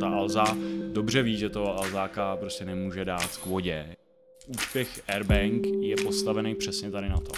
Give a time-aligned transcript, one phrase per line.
[0.00, 0.44] Ta Alza
[0.92, 3.96] dobře ví, že toho Alzáka prostě nemůže dát k vodě.
[4.46, 7.32] Úspěch Airbank je postavený přesně tady na to.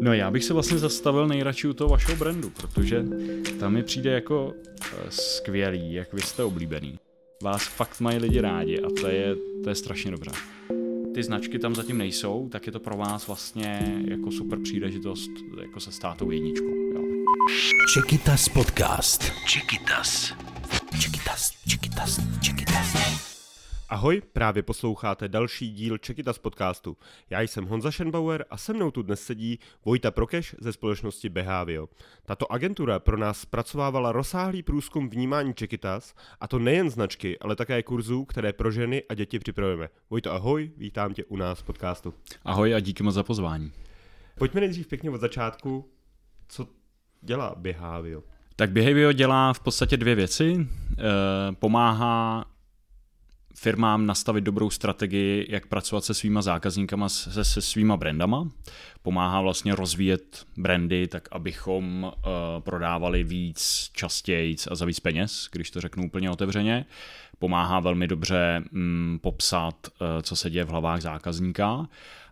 [0.00, 3.04] No já bych se vlastně zastavil nejradši u toho vašeho brandu, protože
[3.60, 6.98] tam mi přijde jako eh, skvělý, jak vy jste oblíbený.
[7.42, 10.30] Vás fakt mají lidi rádi a to je, to je strašně dobře.
[11.14, 15.30] Ty značky tam zatím nejsou, tak je to pro vás vlastně jako super příležitost
[15.60, 16.74] jako se stát tou jedničkou.
[16.94, 17.00] Jo.
[17.94, 19.32] Čekytas podcast.
[19.46, 20.32] Čekytas.
[20.98, 22.96] Čekytas, Čekytas, Čekytas.
[23.88, 26.96] Ahoj, právě posloucháte další díl Čekytas podcastu.
[27.30, 31.88] Já jsem Honza Schenbauer a se mnou tu dnes sedí Vojta Prokeš ze společnosti Behavio.
[32.24, 37.82] Tato agentura pro nás zpracovávala rozsáhlý průzkum vnímání Čekytas, a to nejen značky, ale také
[37.82, 39.88] kurzů, které pro ženy a děti připravujeme.
[40.10, 42.14] Vojto, ahoj, vítám tě u nás v podcastu.
[42.44, 43.72] Ahoj a díky moc za pozvání.
[44.38, 45.90] Pojďme nejdřív pěkně od začátku,
[46.48, 46.68] co
[47.22, 48.22] dělá Behavio.
[48.60, 50.68] Tak Behavio dělá v podstatě dvě věci.
[50.98, 51.02] E,
[51.52, 52.44] pomáhá
[53.54, 58.48] firmám nastavit dobrou strategii, jak pracovat se svýma zákazníkama, se, se svýma brandama.
[59.02, 62.10] Pomáhá vlastně rozvíjet brandy, tak abychom uh,
[62.60, 66.86] prodávali víc, častěji a za víc peněz, když to řeknu úplně otevřeně.
[67.38, 71.88] Pomáhá velmi dobře um, popsat, uh, co se děje v hlavách zákazníka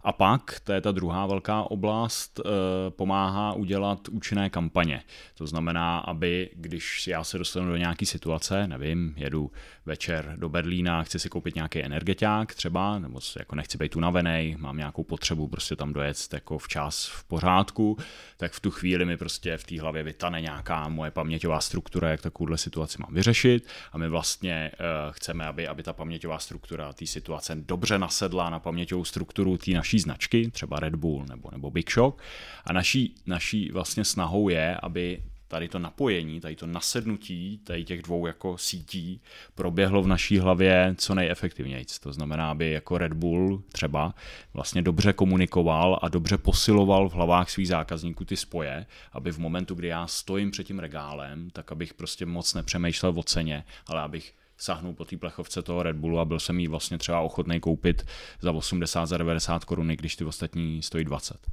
[0.09, 2.51] a pak, to je ta druhá velká oblast, eh,
[2.91, 5.03] pomáhá udělat účinné kampaně.
[5.35, 9.51] To znamená, aby když já se dostanu do nějaké situace, nevím, jedu
[9.87, 14.77] večer do Berlína, chci si koupit nějaký energeták třeba, nebo jako nechci být unavený, mám
[14.77, 17.97] nějakou potřebu prostě tam dojet jako včas v pořádku,
[18.37, 22.23] tak v tu chvíli mi prostě v té hlavě vytane nějaká moje paměťová struktura, jak
[22.23, 27.07] takovouhle situaci mám vyřešit a my vlastně uh, chceme, aby, aby ta paměťová struktura té
[27.07, 31.93] situace dobře nasedla na paměťovou strukturu té naší značky, třeba Red Bull nebo, nebo Big
[31.93, 32.23] Shock.
[32.65, 38.03] A naší, naší vlastně snahou je, aby tady to napojení, tady to nasednutí tady těch
[38.03, 39.21] dvou jako sítí
[39.55, 41.85] proběhlo v naší hlavě co nejefektivněji.
[42.01, 44.15] To znamená, aby jako Red Bull třeba
[44.55, 49.75] vlastně dobře komunikoval a dobře posiloval v hlavách svých zákazníků ty spoje, aby v momentu,
[49.75, 54.35] kdy já stojím před tím regálem, tak abych prostě moc nepřemýšlel o ceně, ale abych
[54.59, 58.07] sahnul po té plechovce toho Red Bullu a byl jsem jí vlastně třeba ochotný koupit
[58.41, 61.47] za 80, za 90 koruny, když ty ostatní stojí 20.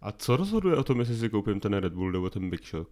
[0.00, 2.90] A co rozhoduje o tom, jestli si koupím ten Red Bull nebo ten Big Shock?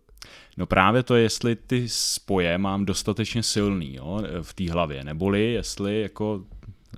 [0.56, 6.00] No právě to, jestli ty spoje mám dostatečně silný jo, v té hlavě, neboli jestli
[6.00, 6.44] jako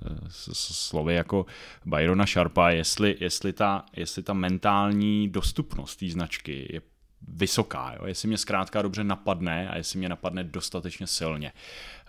[0.05, 0.17] eh,
[0.53, 1.45] slovy jako
[1.85, 6.81] Byrona Sharpa, jestli, jestli, ta, jestli ta mentální dostupnost té značky je
[7.27, 8.05] vysoká, jo?
[8.05, 11.53] jestli mě zkrátka dobře napadne a jestli mě napadne dostatečně silně.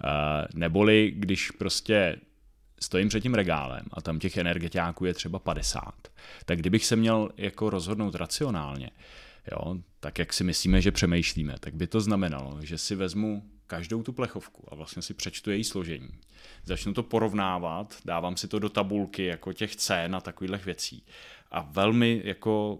[0.05, 0.11] Uh,
[0.55, 2.17] neboli když prostě
[2.81, 5.85] stojím před tím regálem a tam těch energetiáků je třeba 50,
[6.45, 8.91] tak kdybych se měl jako rozhodnout racionálně,
[9.53, 14.03] jo, tak jak si myslíme, že přemýšlíme, tak by to znamenalo, že si vezmu každou
[14.03, 16.09] tu plechovku a vlastně si přečtu její složení.
[16.65, 21.05] Začnu to porovnávat, dávám si to do tabulky jako těch cen a takových věcí.
[21.51, 22.79] A velmi jako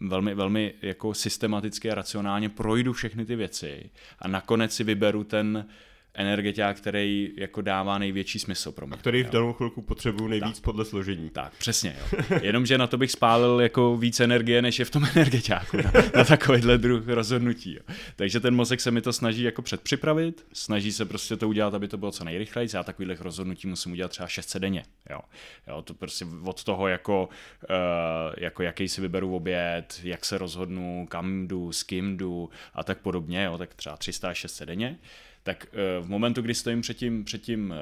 [0.00, 5.68] velmi, velmi jako systematicky a racionálně projdu všechny ty věci a nakonec si vyberu ten
[6.16, 8.94] energeták, který jako dává největší smysl pro mě.
[8.94, 10.64] A který v danou chvilku potřebuju nejvíc tak.
[10.64, 11.30] podle složení.
[11.30, 11.96] Tak, přesně.
[12.00, 12.18] Jo.
[12.42, 16.24] Jenomže na to bych spálil jako víc energie, než je v tom energetáku na, na
[16.24, 17.74] takovýhle druh rozhodnutí.
[17.74, 17.94] Jo.
[18.16, 21.88] Takže ten mozek se mi to snaží jako předpřipravit, snaží se prostě to udělat, aby
[21.88, 22.68] to bylo co nejrychleji.
[22.74, 24.84] Já takovýchhle rozhodnutí musím udělat třeba 600 denně.
[25.10, 25.20] Jo.
[25.68, 27.28] Jo, to prostě od toho, jako,
[27.70, 32.84] uh, jako jaký si vyberu oběd, jak se rozhodnu, kam jdu, s kým jdu a
[32.84, 34.98] tak podobně, jo, tak třeba 300 600 denně
[35.46, 37.76] tak eh, v momentu, kdy stojím před tím, před tím eh,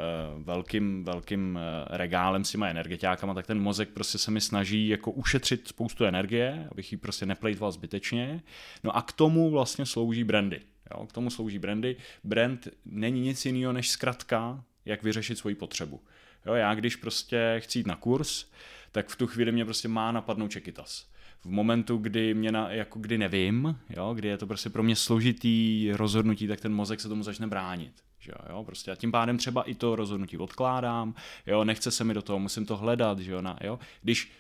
[0.45, 5.11] velkým, velkým eh, regálem s těma energetiákama, tak ten mozek prostě se mi snaží jako
[5.11, 8.43] ušetřit spoustu energie, abych ji prostě neplejtval zbytečně.
[8.85, 10.61] No a k tomu vlastně slouží brandy.
[10.91, 11.97] Jo, k tomu slouží brandy.
[12.25, 16.01] Brand není nic jiného než zkratka, jak vyřešit svoji potřebu.
[16.47, 18.47] Jo, já když prostě chci jít na kurz,
[18.93, 21.14] tak v tu chvíli mě prostě má napadnout Čekytas
[21.45, 24.97] v momentu, kdy mě na, jako kdy nevím, jo, kdy je to prostě pro mě
[24.97, 27.93] složitý rozhodnutí, tak ten mozek se tomu začne bránit.
[28.19, 31.15] Že jo, prostě a tím pádem třeba i to rozhodnutí odkládám,
[31.47, 33.79] jo, nechce se mi do toho, musím to hledat, že jo, na, jo.
[34.03, 34.33] Když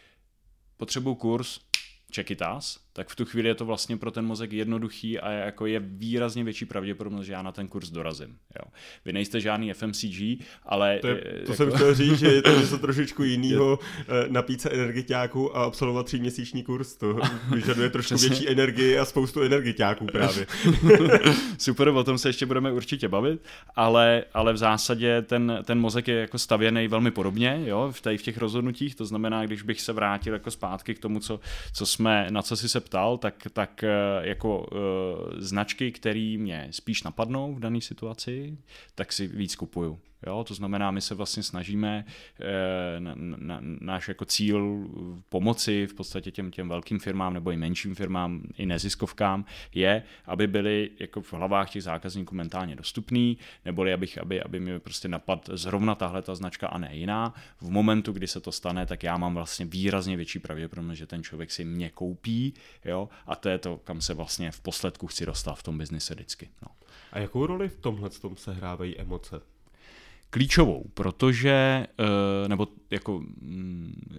[0.76, 1.60] potřebuju kurz,
[2.14, 5.30] check it as, tak v tu chvíli je to vlastně pro ten mozek jednoduchý a
[5.30, 8.28] jako je výrazně větší pravděpodobnost, že já na ten kurz dorazím.
[8.28, 8.70] Jo.
[9.04, 10.98] Vy nejste žádný FMCG, ale...
[10.98, 11.54] To, je, to jako...
[11.54, 16.06] jsem chtěl říct, že je to něco trošičku jiného eh, napít se energetiáku a absolvovat
[16.06, 16.96] tři měsíční kurz.
[16.96, 17.20] To
[17.50, 18.28] vyžaduje trošku Přesně.
[18.28, 20.46] větší energii a spoustu energetiáků právě.
[21.58, 23.40] Super, o tom se ještě budeme určitě bavit,
[23.76, 28.18] ale, ale v zásadě ten, ten mozek je jako stavěný velmi podobně jo, v, tady
[28.18, 31.40] v těch rozhodnutích, to znamená, když bych se vrátil jako zpátky k tomu, co,
[31.72, 33.84] co jsme, na co si se ptal, tak, tak
[34.20, 34.66] jako
[35.38, 38.58] značky, které mě spíš napadnou v dané situaci,
[38.94, 39.98] tak si víc kupuju.
[40.26, 42.04] Jo, to znamená, my se vlastně snažíme
[42.40, 44.88] eh, na, na, náš jako cíl
[45.28, 49.44] pomoci v podstatě těm, těm velkým firmám nebo i menším firmám, i neziskovkám,
[49.74, 54.80] je, aby byly jako v hlavách těch zákazníků mentálně dostupný, neboli abych, aby, aby mi
[54.80, 57.34] prostě napad zrovna tahle ta značka a ne jiná.
[57.60, 61.22] V momentu, kdy se to stane, tak já mám vlastně výrazně větší pravděpodobnost, že ten
[61.22, 62.54] člověk si mě koupí,
[62.84, 66.14] jo, a to je to, kam se vlastně v posledku chci dostat v tom biznise
[66.14, 66.48] vždycky.
[66.62, 66.68] No.
[67.12, 69.53] A jakou roli v tomhle tom sehrávají emoce?
[70.34, 74.18] Klíčovou, protože, eh, nebo jako, mm,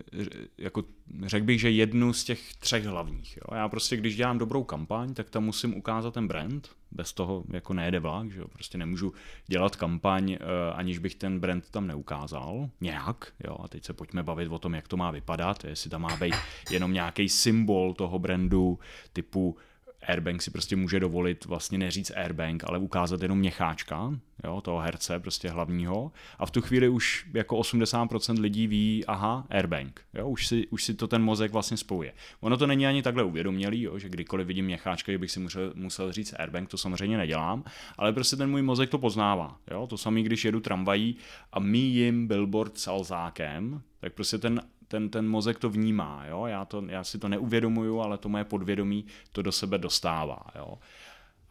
[0.58, 0.84] jako
[1.26, 3.38] řekl bych, že jednu z těch třech hlavních.
[3.38, 3.58] Jo.
[3.58, 7.74] Já prostě, když dělám dobrou kampaň, tak tam musím ukázat ten brand, bez toho jako
[7.74, 8.48] nejede vlak, že jo.
[8.48, 9.14] prostě nemůžu
[9.48, 10.38] dělat kampaň, eh,
[10.74, 14.74] aniž bych ten brand tam neukázal, nějak, jo, a teď se pojďme bavit o tom,
[14.74, 16.36] jak to má vypadat, jestli tam má být
[16.72, 18.80] jenom nějaký symbol toho brandu,
[19.14, 19.58] typu
[20.08, 25.20] Airbank si prostě může dovolit vlastně neříct Airbank, ale ukázat jenom měcháčka, jo, toho herce
[25.20, 30.48] prostě hlavního a v tu chvíli už jako 80% lidí ví, aha, Airbank, jo, už
[30.48, 32.14] si, už si to ten mozek vlastně spojuje.
[32.40, 36.12] Ono to není ani takhle uvědomělý, jo, že kdykoliv vidím měcháčka, bych si musel, musel
[36.12, 37.64] říct Airbank, to samozřejmě nedělám,
[37.98, 41.18] ale prostě ten můj mozek to poznává, jo, to samý, když jedu tramvají
[41.54, 46.46] a míjím billboard s Alzákem, tak prostě ten ten, ten mozek to vnímá, jo?
[46.46, 50.42] Já, to, já si to neuvědomuju, ale to moje podvědomí to do sebe dostává.
[50.56, 50.80] Jo?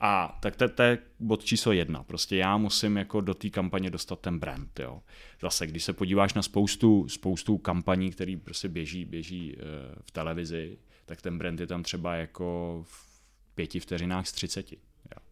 [0.00, 2.02] A tak to, je bod číslo jedna.
[2.02, 4.80] Prostě já musím jako do té kampaně dostat ten brand.
[4.80, 5.02] Jo.
[5.40, 9.62] Zase, když se podíváš na spoustu, spoustu kampaní, které prostě běží, běží uh,
[10.06, 13.20] v televizi, tak ten brand je tam třeba jako v
[13.54, 14.78] pěti vteřinách z třiceti.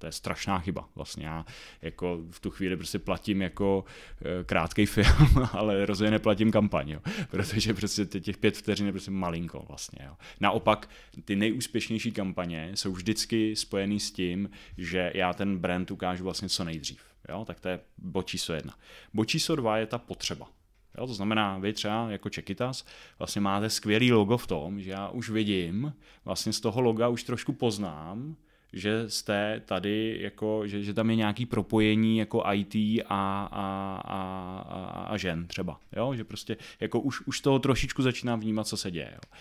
[0.02, 0.88] To je strašná chyba.
[0.94, 1.46] Vlastně já
[1.82, 3.84] jako v tu chvíli prostě platím jako
[4.40, 9.10] e, krátký film, ale rozhodně neplatím kampaň, jo, protože prostě těch pět vteřin je prostě
[9.10, 9.98] malinko vlastně.
[10.06, 10.16] Jo.
[10.40, 10.88] Naopak
[11.24, 16.64] ty nejúspěšnější kampaně jsou vždycky spojený s tím, že já ten brand ukážu vlastně co
[16.64, 17.02] nejdřív.
[17.28, 18.74] Jo, tak to je bod číslo jedna.
[19.14, 20.48] Bod číslo dva je ta potřeba.
[20.98, 22.84] Jo, to znamená, vy třeba jako Čekitas
[23.18, 25.92] vlastně máte skvělý logo v tom, že já už vidím,
[26.24, 28.36] vlastně z toho loga už trošku poznám,
[28.72, 34.20] že jste tady, jako, že, že tam je nějaký propojení jako IT a, a, a,
[34.68, 36.14] a, a žen třeba, jo?
[36.14, 39.10] že prostě jako už, už toho trošičku začínám vnímat, co se děje.
[39.12, 39.36] Jo?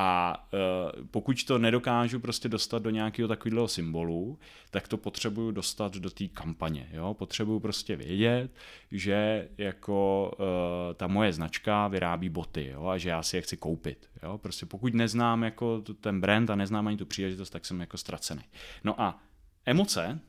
[0.00, 4.38] A uh, pokud to nedokážu prostě dostat do nějakého takového symbolu,
[4.70, 6.88] tak to potřebuju dostat do té kampaně.
[6.92, 7.14] Jo?
[7.14, 8.50] Potřebuju prostě vědět,
[8.92, 12.86] že jako uh, ta moje značka vyrábí boty jo?
[12.86, 14.10] a že já si je chci koupit.
[14.22, 14.38] Jo?
[14.38, 18.42] Prostě pokud neznám jako ten brand a neznám ani tu příležitost, tak jsem jako ztracený.
[18.84, 19.22] No a
[19.66, 20.20] emoce,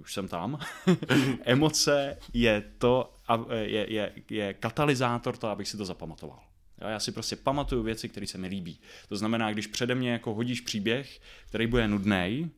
[0.00, 0.58] už jsem tam,
[1.44, 3.14] emoce je to,
[3.52, 6.51] je, je, je katalyzátor to, abych si to zapamatoval.
[6.82, 8.80] Jo, já si prostě pamatuju věci, které se mi líbí.
[9.08, 12.50] To znamená, když přede mě jako hodíš příběh, který bude nudný,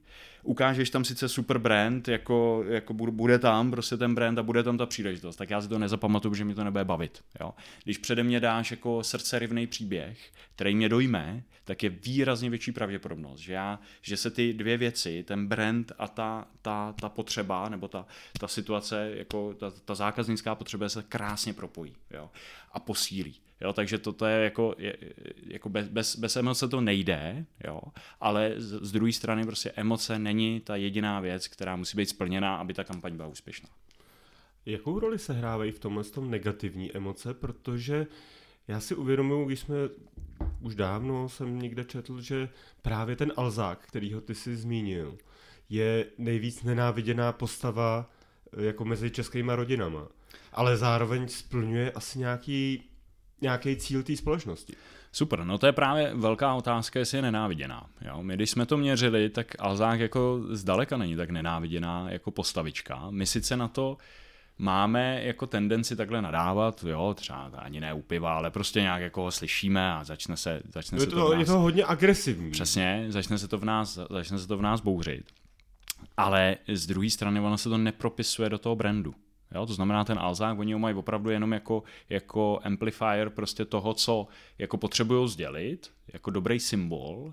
[0.45, 4.79] ukážeš tam sice super brand, jako, jako bude tam prostě ten brand a bude tam
[4.79, 7.25] ta příležitost, tak já si to nezapamatuju, že mi to nebude bavit.
[7.41, 7.55] Jo?
[7.85, 10.19] Když přede mě dáš jako srdcerivný příběh,
[10.55, 15.23] který mě dojme, tak je výrazně větší pravděpodobnost, že, já, že se ty dvě věci,
[15.23, 18.07] ten brand a ta, ta, ta potřeba, nebo ta,
[18.41, 22.31] ta situace, jako ta, ta zákaznická potřeba se krásně propojí jo?
[22.73, 23.35] a posílí.
[23.65, 24.97] Jo, takže toto je jako, je,
[25.47, 27.81] jako bez, bez, bez emoce to nejde, jo,
[28.21, 32.57] ale z, z druhé strany prostě emoce není ta jediná věc, která musí být splněná,
[32.57, 33.69] aby ta kampaň byla úspěšná.
[34.67, 38.07] Jakou roli se hrávají v tomhle tom negativní emoce, protože
[38.69, 39.77] já si uvědomuji, když jsme
[40.61, 42.49] už dávno jsem někde četl, že
[42.83, 45.19] právě ten Alzák, kterýho ty si zmínil,
[45.69, 48.11] je nejvíc nenáviděná postava
[48.57, 50.09] jako mezi českýma rodinama.
[50.53, 52.83] Ale zároveň splňuje asi nějaký
[53.41, 54.75] nějaký cíl té společnosti.
[55.13, 57.87] Super, no to je právě velká otázka, jestli je nenáviděná.
[58.01, 58.23] Jo?
[58.23, 63.07] My když jsme to měřili, tak Alzák jako zdaleka není tak nenáviděná jako postavička.
[63.11, 63.97] My sice na to
[64.59, 69.23] máme jako tendenci takhle nadávat, jo, třeba ani ne u piva, ale prostě nějak jako
[69.23, 71.41] ho slyšíme a začne se, začne je se to, to v nás...
[71.41, 72.51] Je to hodně agresivní.
[72.51, 75.25] Přesně, začne se to v nás, začne se to v nás bouřit.
[76.17, 79.15] Ale z druhé strany ono se to nepropisuje do toho brandu.
[79.55, 83.95] Jo, to znamená, ten Alzák, oni ho mají opravdu jenom jako, jako amplifier prostě toho,
[83.95, 84.27] co
[84.59, 87.33] jako potřebují sdělit, jako dobrý symbol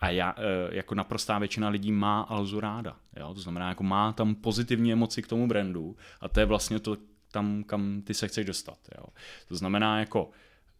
[0.00, 2.96] a já, e, jako naprostá většina lidí má Alzu ráda.
[3.16, 3.34] Jo?
[3.34, 6.96] To znamená, jako má tam pozitivní emoci k tomu brandu a to je vlastně to
[7.32, 8.78] tam, kam ty se chceš dostat.
[8.98, 9.04] Jo?
[9.48, 10.30] To znamená, jako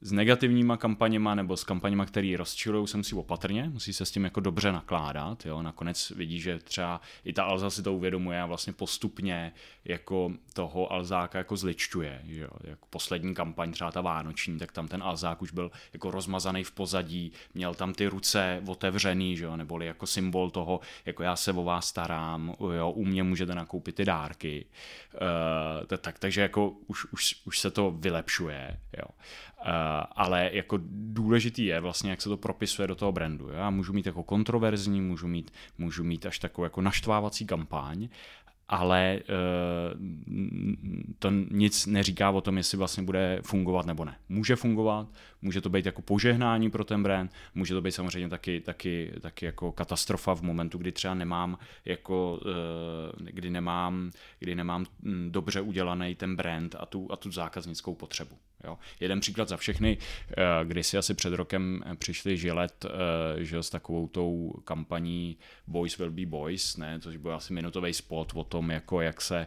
[0.00, 4.24] s negativníma kampaněma nebo s kampaněma, které rozčilují, se musí opatrně, musí se s tím
[4.24, 5.46] jako dobře nakládat.
[5.46, 5.62] Jo?
[5.62, 9.52] Nakonec vidí, že třeba i ta Alza si to uvědomuje a vlastně postupně
[9.84, 12.20] jako toho Alzáka jako zličťuje.
[12.24, 12.48] Jo?
[12.64, 16.72] Jako poslední kampaň, třeba ta Vánoční, tak tam ten Alzák už byl jako rozmazaný v
[16.72, 19.56] pozadí, měl tam ty ruce otevřený, že jo?
[19.56, 22.90] neboli jako symbol toho, jako já se o vás starám, jo?
[22.90, 24.66] u mě můžete nakoupit ty dárky.
[25.14, 28.80] Uh, tak, takže jako už, už, už se to vylepšuje.
[28.98, 29.04] Jo?
[29.58, 29.64] Uh,
[30.16, 33.48] ale jako důležitý je vlastně, jak se to propisuje do toho brandu.
[33.48, 38.08] Já můžu mít jako kontroverzní, můžu mít, můžu mít až takovou jako naštvávací kampaň,
[38.68, 40.00] ale uh,
[41.18, 44.16] to nic neříká o tom, jestli vlastně bude fungovat nebo ne.
[44.28, 45.08] Může fungovat,
[45.42, 49.46] může to být jako požehnání pro ten brand, může to být samozřejmě taky, taky, taky
[49.46, 55.60] jako katastrofa v momentu, kdy třeba nemám jako, uh, kdy nemám, kdy nemám hm, dobře
[55.60, 58.36] udělaný ten brand a tu, a tu zákaznickou potřebu.
[58.64, 58.78] Jo.
[59.00, 62.90] Jeden příklad za všechny, uh, kdy si asi před rokem přišli Žilet uh,
[63.42, 68.32] že s takovou tou kampaní Boys will be boys, ne, což byl asi minutový spot
[68.34, 69.46] o tom, jako jak se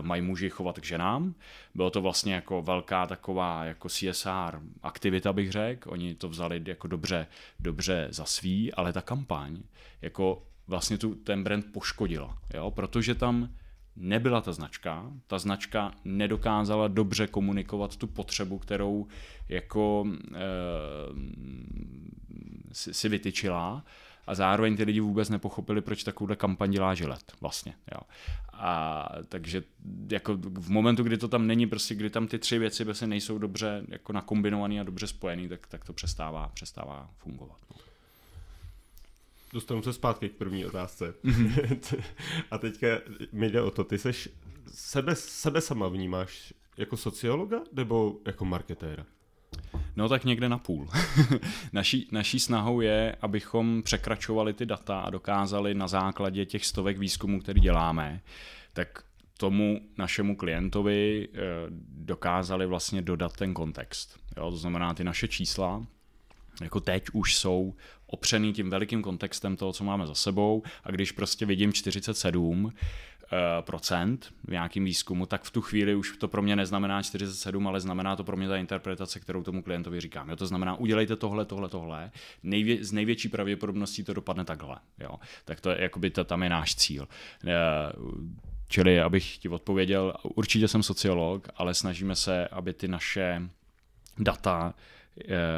[0.00, 1.34] mají muži chovat k ženám.
[1.74, 5.90] Bylo to vlastně jako velká taková jako CSR aktivita, bych řekl.
[5.92, 7.26] Oni to vzali jako dobře,
[7.60, 9.58] dobře za svý, ale ta kampaň
[10.02, 13.48] jako vlastně tu, ten brand poškodila, jo, protože tam
[13.96, 19.06] nebyla ta značka, ta značka nedokázala dobře komunikovat tu potřebu, kterou
[19.48, 20.40] jako e,
[22.72, 23.84] si, si vytyčila
[24.26, 27.74] a zároveň ty lidi vůbec nepochopili, proč takovouhle kampaň dělá žilet vlastně.
[27.92, 28.00] Jo.
[28.52, 29.62] A takže
[30.10, 33.38] jako v momentu, kdy to tam není, prostě kdy tam ty tři věci prostě nejsou
[33.38, 37.58] dobře jako nakombinovaný a dobře spojený, tak, tak to přestává, přestává fungovat.
[37.70, 37.76] No.
[39.52, 41.14] Dostanu se zpátky k první otázce.
[42.50, 42.86] a teďka
[43.32, 44.28] mi jde o to, ty seš
[44.72, 49.06] sebe, sebe sama vnímáš jako sociologa nebo jako marketéra?
[49.96, 50.88] No tak někde na půl.
[51.72, 57.40] naší, naší snahou je, abychom překračovali ty data a dokázali na základě těch stovek výzkumů,
[57.40, 58.20] které děláme,
[58.72, 59.04] tak
[59.38, 61.38] tomu našemu klientovi eh,
[61.88, 64.18] dokázali vlastně dodat ten kontext.
[64.36, 65.86] Jo, to znamená, ty naše čísla
[66.60, 67.74] jako teď už jsou
[68.06, 72.78] opřený tím velikým kontextem toho, co máme za sebou a když prostě vidím 47 eh,
[73.60, 77.80] procent v nějakém výzkumu, tak v tu chvíli už to pro mě neznamená 47, ale
[77.80, 80.30] znamená to pro mě ta interpretace, kterou tomu klientovi říkám.
[80.30, 82.10] Jo, to znamená, udělejte tohle, tohle, tohle.
[82.42, 84.76] Nejvě, z největší pravděpodobností to dopadne takhle.
[84.98, 85.14] Jo.
[85.44, 87.08] Tak to je, jakoby to, tam je náš cíl.
[87.46, 87.52] Eh,
[88.68, 93.42] čili, abych ti odpověděl, určitě jsem sociolog, ale snažíme se, aby ty naše
[94.18, 94.74] data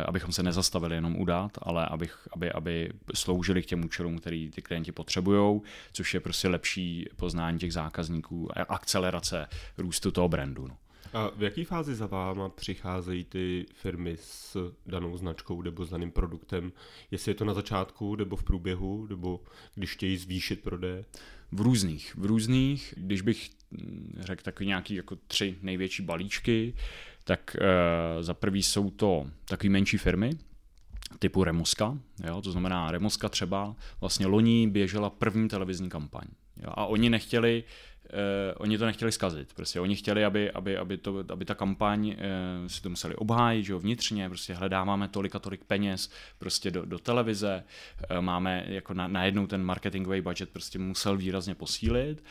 [0.06, 4.62] abychom se nezastavili jenom udat, ale abych, aby, aby sloužili k těm účelům, který ty
[4.62, 5.60] klienti potřebují,
[5.92, 9.46] což je prostě lepší poznání těch zákazníků a akcelerace
[9.78, 10.68] růstu toho brandu.
[10.68, 10.76] No.
[11.12, 14.56] A v jaké fázi za váma přicházejí ty firmy s
[14.86, 16.72] danou značkou nebo s daným produktem?
[17.10, 19.40] Jestli je to na začátku, nebo v průběhu, nebo
[19.74, 21.04] když chtějí zvýšit prodeje?
[21.52, 22.14] V různých.
[22.16, 23.50] V různých, když bych
[24.18, 26.74] řekl takový nějaký jako tři největší balíčky,
[27.24, 30.30] tak uh, za prvý jsou to takové menší firmy,
[31.18, 36.24] typu Remoska, jo, to znamená Remoska třeba vlastně loni běžela první televizní kampaň
[36.62, 37.64] jo, a oni nechtěli
[38.12, 39.54] Uh, oni to nechtěli zkazit.
[39.54, 42.14] Prostě oni chtěli, aby, aby, aby, to, aby ta kampaň uh,
[42.66, 46.84] si to museli obhájit, že jo, vnitřně, prostě hledáváme tolik a tolik peněz prostě do,
[46.84, 47.64] do televize,
[48.10, 52.24] uh, máme jako na, najednou ten marketingový budget prostě musel výrazně posílit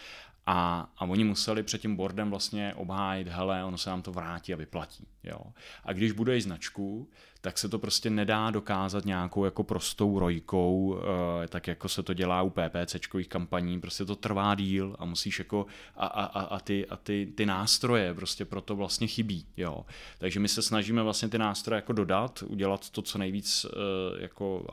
[0.46, 4.54] a, a oni museli před tím boardem vlastně obhájit, hele, ono se nám to vrátí
[4.54, 5.08] a vyplatí.
[5.24, 5.42] Jo.
[5.84, 7.10] A když buduješ značku,
[7.44, 11.00] tak se to prostě nedá dokázat nějakou jako prostou rojkou,
[11.44, 15.40] eh, tak jako se to dělá u PPCčkových kampaní, prostě to trvá díl a musíš
[15.40, 19.86] jako a, a, a, ty, a ty, ty nástroje prostě proto vlastně chybí, jo.
[20.18, 24.66] Takže my se snažíme vlastně ty nástroje jako dodat, udělat to co nejvíc eh, jako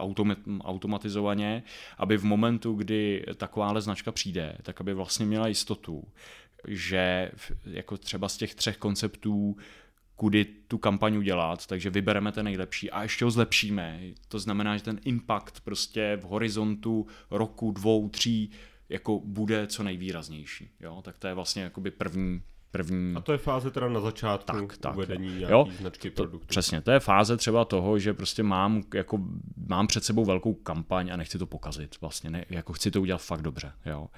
[0.60, 1.62] automatizovaně,
[1.98, 6.04] aby v momentu, kdy takováhle značka přijde, tak aby vlastně měla jistotu,
[6.68, 7.30] že
[7.64, 9.56] jako třeba z těch třech konceptů
[10.20, 14.00] kudy tu kampaň udělat, takže vybereme ten nejlepší a ještě ho zlepšíme.
[14.28, 18.50] To znamená, že ten impact prostě v horizontu roku, dvou, tří
[18.88, 20.70] jako bude co nejvýraznější.
[20.80, 21.02] Jo?
[21.04, 23.16] Tak to je vlastně jakoby první, první...
[23.16, 26.46] A to je fáze teda na začátku tak, tak, uvedení nějaký jo, značky to, produktu.
[26.46, 29.18] Přesně, to je fáze třeba toho, že prostě mám, jako,
[29.68, 32.00] mám před sebou velkou kampaň a nechci to pokazit.
[32.00, 33.72] Vlastně ne, jako chci to udělat fakt dobře.
[33.86, 34.08] Jo.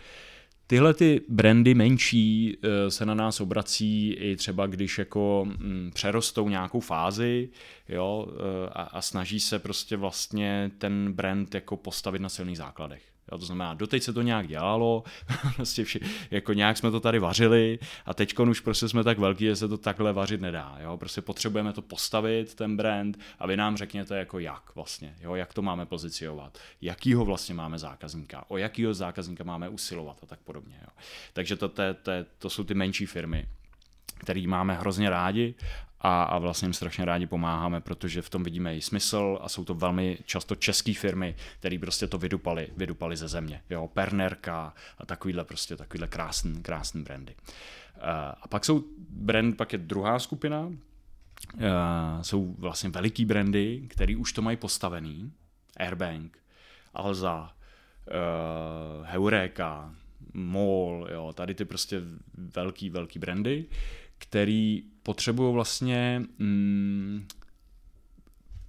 [0.72, 6.48] Tyhle ty brandy menší eh, se na nás obrací i třeba, když jako mm, přerostou
[6.48, 7.48] nějakou fázi
[7.88, 13.11] jo, eh, a, a snaží se prostě vlastně ten brand jako postavit na silných základech.
[13.32, 15.04] Jo, to znamená, doteď se to nějak dělalo,
[15.56, 16.00] prostě vši,
[16.30, 19.68] jako nějak jsme to tady vařili a teď už prostě jsme tak velký, že se
[19.68, 20.76] to takhle vařit nedá.
[20.80, 20.96] Jo?
[20.96, 25.34] Prostě potřebujeme to postavit, ten brand, a vy nám řekněte jako jak vlastně, jo?
[25.34, 30.40] jak to máme pozicionovat, jakýho vlastně máme zákazníka, o jakýho zákazníka máme usilovat a tak
[30.40, 30.78] podobně.
[30.82, 30.88] Jo?
[31.32, 33.48] Takže to, to, to, to jsou ty menší firmy,
[34.18, 35.54] který máme hrozně rádi
[36.02, 39.64] a, a vlastně jim strašně rádi pomáháme, protože v tom vidíme i smysl a jsou
[39.64, 43.62] to velmi často české firmy, které prostě to vydupali, vydupali ze země.
[43.70, 47.34] Jo, Pernerka a takovýhle prostě takovýhle krásný, krásný brandy.
[47.96, 48.00] Eh,
[48.42, 50.72] a pak jsou brand, pak je druhá skupina,
[51.58, 51.68] eh,
[52.22, 55.32] jsou vlastně veliký brandy, který už to mají postavený,
[55.76, 56.38] Airbank,
[56.94, 57.50] Alza,
[58.06, 59.94] uh, Heureka,
[60.34, 62.00] MOL, jo, tady ty prostě
[62.34, 63.64] velký, velký brandy,
[64.22, 67.26] který potřebují vlastně mm,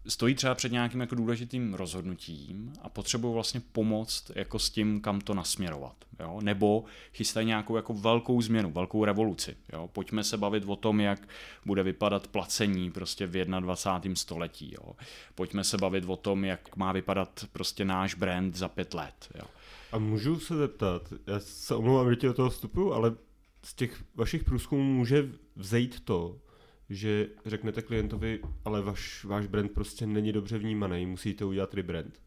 [0.08, 5.22] stojí třeba před nějakým jako důležitým rozhodnutím a potřebují vlastně pomoct jako s tím, kam
[5.22, 5.96] to nasměrovat.
[6.20, 6.40] Jo?
[6.44, 6.84] Nebo
[7.14, 9.56] chystají nějakou jako velkou změnu, velkou revoluci.
[9.74, 9.90] Jo?
[9.94, 11.28] Pojďme se bavit o tom, jak
[11.66, 14.16] bude vypadat placení prostě v 21.
[14.16, 14.74] století.
[14.74, 14.94] Jo?
[15.36, 19.30] Pojďme se bavit o tom, jak má vypadat prostě náš brand za pět let.
[19.36, 19.46] Jo?
[19.92, 23.16] A můžu se zeptat, já se omlouvám, že ti do toho vstupuju, ale
[23.64, 26.42] z těch vašich průzkumů může vzejít to,
[26.90, 32.22] že řeknete klientovi, ale vaš, váš brand prostě není dobře vnímaný, musíte udělat rebrand.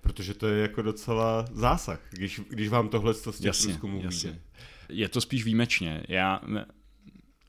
[0.00, 4.30] Protože to je jako docela zásah, když, když vám tohle z těch jasně, průzkumů jasně.
[4.30, 4.42] Vyjde.
[4.88, 6.02] Je to spíš výjimečně.
[6.08, 6.40] Já,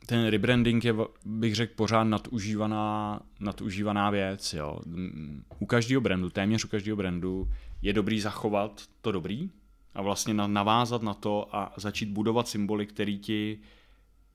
[0.06, 4.54] ten rebranding je, bych řekl, pořád nadužívaná, nadužívaná věc.
[4.54, 4.80] Jo.
[5.60, 7.50] U každého brandu, téměř u každého brandu
[7.82, 9.50] je dobrý zachovat to dobrý
[9.96, 13.60] a vlastně navázat na to a začít budovat symboly, který ti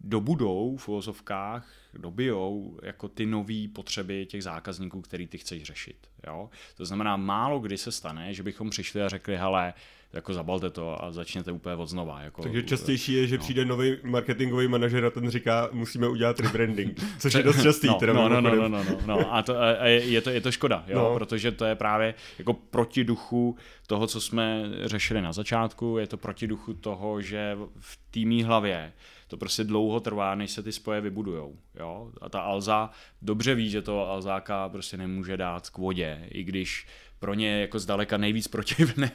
[0.00, 6.08] dobudou v uvozovkách, dobijou jako ty nové potřeby těch zákazníků, který ty chceš řešit.
[6.26, 6.50] Jo?
[6.76, 9.74] To znamená, málo kdy se stane, že bychom přišli a řekli, hele,
[10.12, 12.20] jako zabalte to a začněte úplně od znova.
[12.20, 13.42] Jako, Takže častější je, že no.
[13.42, 17.86] přijde nový marketingový manažer a ten říká, musíme udělat rebranding, což je dost častý.
[17.86, 20.40] No, teda no, no, no, no, no, no, no, a, to, a je, to, je
[20.40, 21.14] to škoda, jo, no.
[21.14, 26.16] protože to je právě jako proti duchu toho, co jsme řešili na začátku, je to
[26.16, 28.92] proti duchu toho, že v týmí hlavě
[29.28, 31.56] to prostě dlouho trvá, než se ty spoje vybudujou.
[31.80, 32.12] Jo?
[32.20, 32.90] A ta Alza
[33.22, 36.86] dobře ví, že to Alzáka prostě nemůže dát k vodě, i když
[37.18, 39.10] pro ně jako zdaleka nejvíc protivný.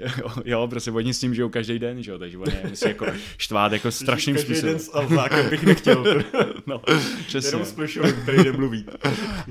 [0.00, 3.06] jo, jo, prostě oni s tím žijou každý den, že jo, takže oni musí jako
[3.38, 4.74] štvát jako strašným každý způsobem.
[4.74, 6.04] den s Alzákem bych nechtěl.
[6.66, 6.82] no,
[7.26, 7.48] přesně.
[7.48, 7.76] Jenom s
[8.22, 8.86] který nemluví.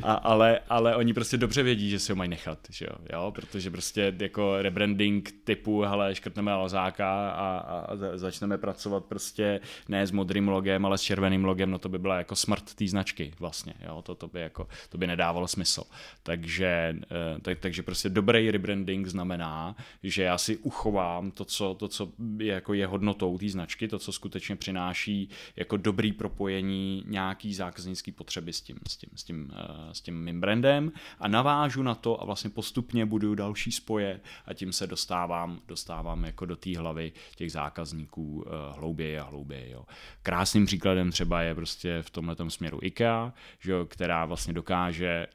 [0.02, 3.32] A, ale, ale oni prostě dobře vědí, že si ho mají nechat, že jo, jo
[3.36, 10.12] protože prostě jako rebranding typu, hele, škrtneme Alzáka a, a začneme pracovat prostě ne s
[10.12, 13.74] modrým logem, ale s červeným logem, no to by byla jako smrt té značky vlastně,
[13.88, 15.84] jo, to, to by jako, to by nedávalo smysl.
[16.24, 21.74] Takže, eh, tak, takže prostě prostě dobrý rebranding znamená, že já si uchovám to, co,
[21.74, 27.04] to, co je, jako je hodnotou té značky, to, co skutečně přináší jako dobrý propojení
[27.08, 31.28] nějaký zákaznický potřeby s tím, s tím, s tím, uh, s tím mým brandem a
[31.28, 36.46] navážu na to a vlastně postupně budu další spoje a tím se dostávám, dostávám jako
[36.46, 38.44] do té hlavy těch zákazníků uh,
[38.78, 39.72] hlouběji a hlouběji.
[39.72, 39.86] Jo.
[40.24, 45.28] Krásným příkladem třeba je prostě v tomhle směru IKEA, že jo, která vlastně dokáže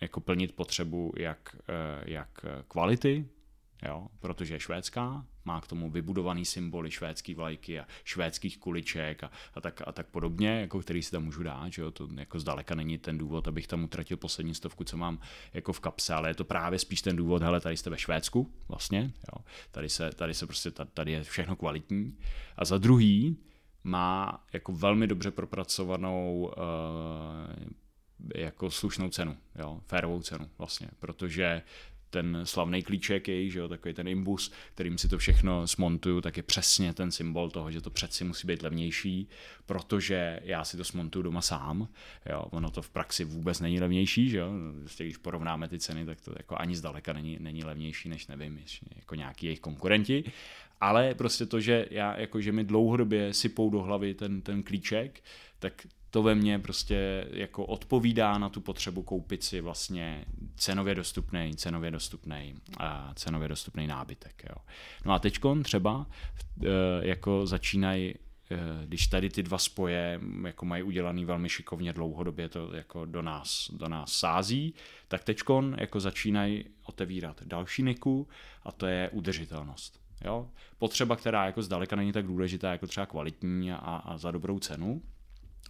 [0.00, 3.28] jako plnit potřebu jak, eh, jak kvality,
[3.82, 9.30] jo, protože je švédská, má k tomu vybudovaný symboly švédský vlajky a švédských kuliček a,
[9.54, 12.40] a, tak, a tak podobně, jako který si tam můžu dát, že jo, to jako
[12.40, 15.20] zdaleka není ten důvod, abych tam utratil poslední stovku, co mám
[15.52, 18.52] jako v kapse, ale je to právě spíš ten důvod, hele, tady jste ve Švédsku,
[18.68, 22.18] vlastně, jo, tady se, tady se prostě, tady je všechno kvalitní.
[22.56, 23.36] A za druhý
[23.84, 27.72] má jako velmi dobře propracovanou uh,
[28.34, 31.62] jako slušnou cenu, jo, férovou cenu vlastně, protože
[32.10, 36.36] ten slavný klíček je, že jo, takový ten imbus, kterým si to všechno smontuju, tak
[36.36, 39.28] je přesně ten symbol toho, že to přeci musí být levnější,
[39.66, 41.88] protože já si to smontuju doma sám,
[42.30, 46.06] jo, ono to v praxi vůbec není levnější, že jo, prostě když porovnáme ty ceny,
[46.06, 48.60] tak to jako ani zdaleka není, není levnější, než nevím,
[48.96, 50.24] jako nějaký jejich konkurenti,
[50.80, 55.20] ale prostě to, že já, jako že mi dlouhodobě sypou do hlavy ten, ten klíček,
[55.58, 60.24] tak to ve mně prostě jako odpovídá na tu potřebu koupit si vlastně
[60.56, 62.54] cenově dostupný, cenově dostupný,
[63.14, 64.42] cenově dostupný nábytek.
[64.48, 64.56] Jo.
[65.04, 66.06] No a teďkon třeba
[66.64, 66.68] e,
[67.08, 68.16] jako začínají e,
[68.86, 73.70] když tady ty dva spoje jako mají udělaný velmi šikovně dlouhodobě to jako do nás,
[73.72, 74.74] do nás sází,
[75.08, 78.28] tak teďkon jako začínají otevírat další niku
[78.62, 80.00] a to je udržitelnost.
[80.24, 80.48] Jo?
[80.78, 85.02] Potřeba, která jako zdaleka není tak důležitá jako třeba kvalitní a, a za dobrou cenu,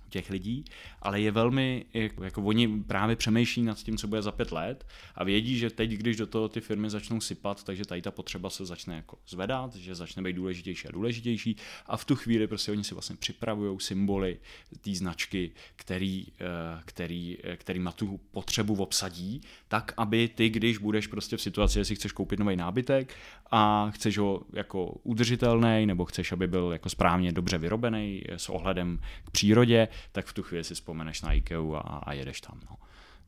[0.08, 0.64] těch lidí,
[1.02, 4.86] ale je velmi, jako, jako oni právě přemýšlí nad tím, co bude za pět let
[5.14, 8.50] a vědí, že teď, když do toho ty firmy začnou sypat, takže tady ta potřeba
[8.50, 12.72] se začne jako zvedat, že začne být důležitější a důležitější a v tu chvíli prostě
[12.72, 14.38] oni si vlastně připravují symboly
[14.80, 16.44] té značky, který, eh,
[16.84, 21.78] který, eh, který má tu potřebu obsadí, tak, aby ty, když budeš prostě v situaci,
[21.78, 23.14] jestli chceš koupit nový nábytek
[23.50, 29.00] a chceš ho jako udržitelný, nebo chceš, aby byl jako správně dobře vyrobený s ohledem
[29.24, 32.60] k přírodě, tak v tu chvíli si vzpomeneš na IKEA a, a jedeš tam.
[32.70, 32.76] No.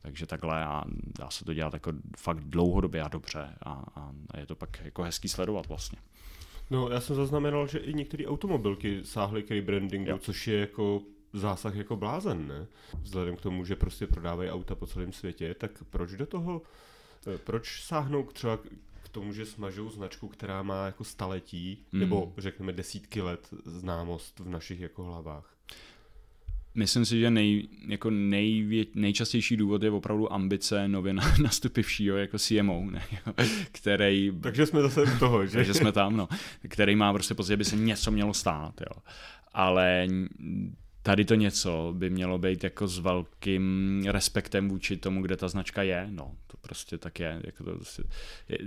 [0.02, 0.84] Takže takhle a
[1.18, 5.02] dá se to dělat jako fakt dlouhodobě a dobře a, a je to pak jako
[5.02, 5.98] hezký sledovat vlastně.
[6.70, 10.18] No, já jsem zaznamenal, že i některé automobilky sáhly k rebrandingu, jo.
[10.18, 11.02] což je jako
[11.32, 12.66] zásah jako blázen, ne?
[13.02, 16.62] Vzhledem k tomu, že prostě prodávají auta po celém světě, tak proč do toho,
[17.34, 18.56] eh, proč sáhnou třeba
[19.02, 22.00] k tomu, že smažou značku, která má jako staletí, mm.
[22.00, 25.54] nebo řekneme desítky let známost v našich jako hlavách?
[26.74, 32.90] Myslím si, že nej, jako nejvě, nejčastější důvod je opravdu ambice nově nastupivšího jako CMO,
[32.90, 33.02] ne,
[33.72, 34.32] který...
[34.42, 35.52] Takže jsme zase u toho, že?
[35.52, 36.28] takže jsme tam, no.
[36.68, 39.02] Který má prostě pocit, že by se něco mělo stát, jo.
[39.52, 40.08] Ale
[41.02, 45.82] tady to něco by mělo být jako s velkým respektem vůči tomu, kde ta značka
[45.82, 47.40] je, no, to prostě tak je.
[47.44, 48.02] Jako to, prostě,
[48.48, 48.58] je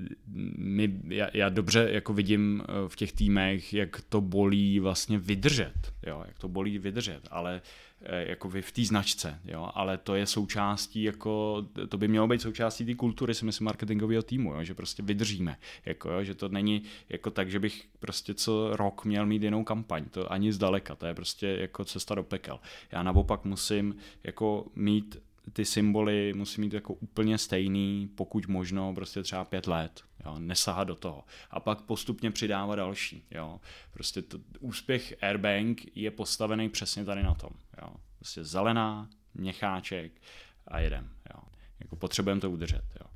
[0.57, 5.93] my, já, já, dobře jako vidím eh, v těch týmech, jak to bolí vlastně vydržet,
[6.07, 7.61] jo, jak to bolí vydržet, ale
[8.05, 12.85] Jako v té značce, jo, ale to je součástí, jako, to by mělo být součástí
[12.85, 16.83] té kultury, si myslím, marketingového týmu, jo, že prostě vydržíme, jako, jo, že to není
[17.09, 21.05] jako tak, že bych prostě co rok měl mít jinou kampaň, to ani zdaleka, to
[21.05, 22.59] je prostě jako cesta do pekel.
[22.91, 25.17] Já naopak musím jako mít
[25.53, 30.87] ty symboly musí mít jako úplně stejný, pokud možno prostě třeba pět let, jo, nesahat
[30.87, 31.23] do toho.
[31.51, 33.59] A pak postupně přidávat další, jo.
[33.93, 37.51] Prostě to, úspěch Airbank je postavený přesně tady na tom,
[37.81, 37.93] jo.
[38.15, 40.21] Prostě zelená, měcháček
[40.67, 41.41] a jedem, jo.
[41.79, 43.07] Jako potřebujeme to udržet, jo.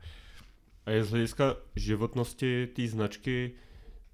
[0.86, 3.56] A je z hlediska životnosti té značky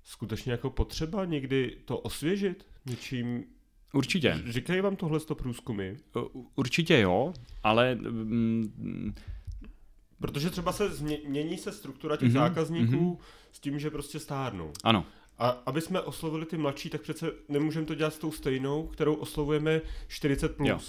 [0.03, 3.45] skutečně jako potřeba někdy to osvěžit něčím
[3.93, 4.41] Určitě.
[4.49, 5.95] Říkají vám tohle to průzkumy?
[6.55, 7.95] Určitě jo, ale...
[7.95, 9.13] Mm,
[10.19, 10.89] Protože třeba se
[11.27, 13.17] mění se struktura těch mm-hmm, zákazníků mm-hmm.
[13.51, 14.71] s tím, že prostě stárnou.
[14.83, 15.05] Ano.
[15.37, 19.13] A aby jsme oslovili ty mladší, tak přece nemůžeme to dělat s tou stejnou, kterou
[19.13, 20.47] oslovujeme 40+.
[20.49, 20.67] Plus.
[20.67, 20.79] Jo.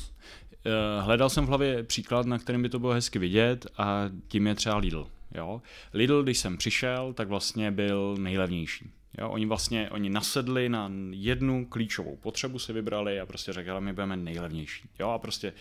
[0.64, 4.46] Eh, hledal jsem v hlavě příklad, na kterém by to bylo hezky vidět a tím
[4.46, 5.08] je třeba Lidl.
[5.34, 5.62] Jo?
[5.94, 8.90] Lidl, když jsem přišel, tak vlastně byl nejlevnější.
[9.18, 13.92] Jo, oni vlastně, oni nasedli na jednu klíčovou potřebu, si vybrali a prostě řekli, my
[13.92, 14.88] budeme nejlevnější.
[14.98, 15.52] Jo, a prostě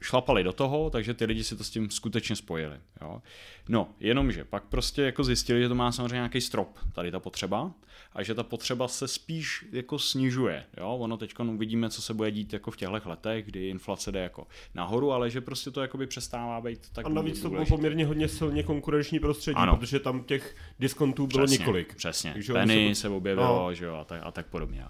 [0.00, 2.76] šlapali do toho, takže ty lidi si to s tím skutečně spojili.
[3.00, 3.22] Jo.
[3.68, 7.72] No, jenomže pak prostě jako zjistili, že to má samozřejmě nějaký strop, tady ta potřeba,
[8.12, 10.64] a že ta potřeba se spíš jako snižuje.
[10.76, 10.96] Jo.
[10.96, 14.46] Ono teď uvidíme, co se bude dít jako v těchto letech, kdy inflace jde jako
[14.74, 18.28] nahoru, ale že prostě to jakoby přestává být tak A navíc to bylo poměrně hodně
[18.28, 19.76] silně konkurenční prostředí, ano.
[19.76, 21.94] protože tam těch diskontů bylo přesně, několik.
[21.94, 23.74] Přesně, Takže Penny se, se objevilo, no.
[23.74, 24.84] že jo, a tak, a tak podobně.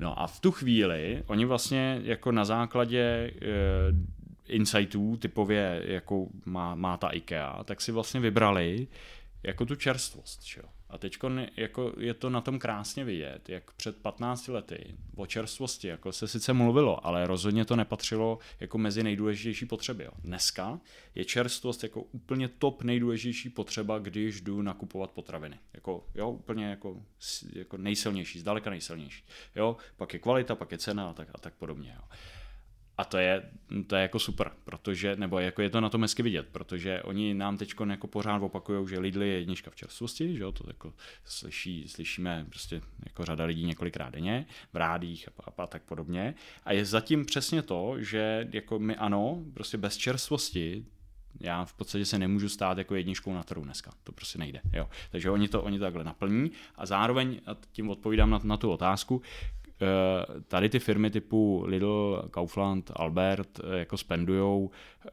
[0.00, 3.32] No a v tu chvíli oni vlastně jako na základě e,
[4.48, 8.88] insightů, typově jako má, má ta IKEA, tak si vlastně vybrali
[9.42, 10.42] jako tu čerstvost.
[10.44, 10.68] Že jo?
[10.90, 11.18] A teď
[11.56, 16.28] jako je to na tom krásně vidět, jak před 15 lety o čerstvosti jako se
[16.28, 20.04] sice mluvilo, ale rozhodně to nepatřilo jako mezi nejdůležitější potřeby.
[20.04, 20.10] Jo.
[20.18, 20.80] Dneska
[21.14, 25.58] je čerstvost jako úplně top nejdůležitější potřeba, když jdu nakupovat potraviny.
[25.74, 27.02] Jako, jo, úplně jako,
[27.52, 29.24] jako nejsilnější, zdaleka nejsilnější.
[29.56, 31.92] Jo, pak je kvalita, pak je cena a tak, a tak podobně.
[31.96, 32.02] Jo.
[32.98, 33.50] A to je,
[33.86, 37.34] to je jako super, protože, nebo jako je to na tom hezky vidět, protože oni
[37.34, 40.92] nám teď jako pořád opakují, že Lidl je jednička v čerstvosti, že jo, to jako
[41.24, 46.34] slyší, slyšíme prostě jako řada lidí několikrát denně, v rádích a, a, a tak podobně.
[46.64, 50.84] A je zatím přesně to, že jako my ano, prostě bez čerstvosti
[51.40, 53.90] já v podstatě se nemůžu stát jako jedničkou na trhu dneska.
[54.04, 54.60] To prostě nejde.
[54.72, 54.88] Jo.
[55.10, 58.70] Takže oni to, oni to takhle naplní a zároveň, a tím odpovídám na, na tu
[58.70, 59.22] otázku,
[60.48, 64.70] tady ty firmy typu Lidl, Kaufland, Albert eh, jako spendujou
[65.06, 65.10] eh,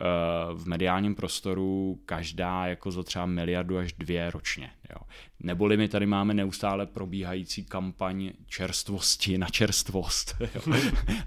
[0.53, 4.71] v mediálním prostoru každá jako za třeba miliardu až dvě ročně.
[4.89, 4.97] Jo.
[5.39, 10.35] Neboli my tady máme neustále probíhající kampaň čerstvosti na čerstvost.
[10.55, 10.73] Jo.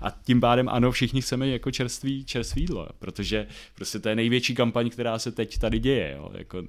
[0.00, 4.54] A tím pádem ano, všichni chceme jako čerstvý, čerstvý jídlo, protože prostě to je největší
[4.54, 6.14] kampaň, která se teď tady děje.
[6.16, 6.30] Jo.
[6.38, 6.62] Jako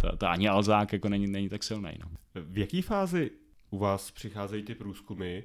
[0.00, 1.90] ta, ta ani Alzák jako není, není tak silný.
[2.00, 2.10] No.
[2.34, 3.30] V jaké fázi
[3.70, 5.42] u vás přicházejí ty průzkumy,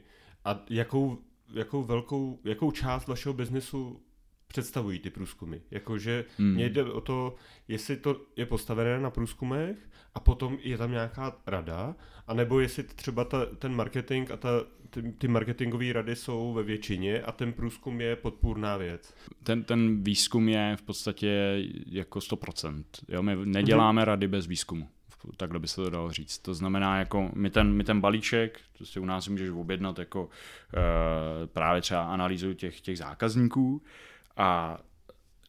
[0.49, 1.17] a jakou,
[1.53, 4.01] jakou velkou, jakou část vašeho biznesu
[4.47, 5.57] představují ty průzkumy.
[5.71, 6.53] Jakože hmm.
[6.53, 7.35] mě jde o to,
[7.67, 9.77] jestli to je postavené na průzkumech
[10.13, 11.95] a potom je tam nějaká rada,
[12.27, 14.49] anebo jestli třeba ta, ten marketing a ta,
[14.89, 19.13] ty, ty marketingové rady jsou ve většině a ten průzkum je podpůrná věc.
[19.43, 22.83] Ten, ten výzkum je v podstatě jako 100%.
[23.07, 23.23] Jo?
[23.23, 24.07] My neděláme hmm.
[24.07, 24.87] rady bez výzkumu
[25.37, 26.37] takhle by se to dalo říct.
[26.39, 30.29] To znamená, jako my ten, my ten balíček, si u nás můžeš objednat jako
[30.73, 33.81] e, právě třeba analýzu těch, těch zákazníků
[34.37, 34.79] a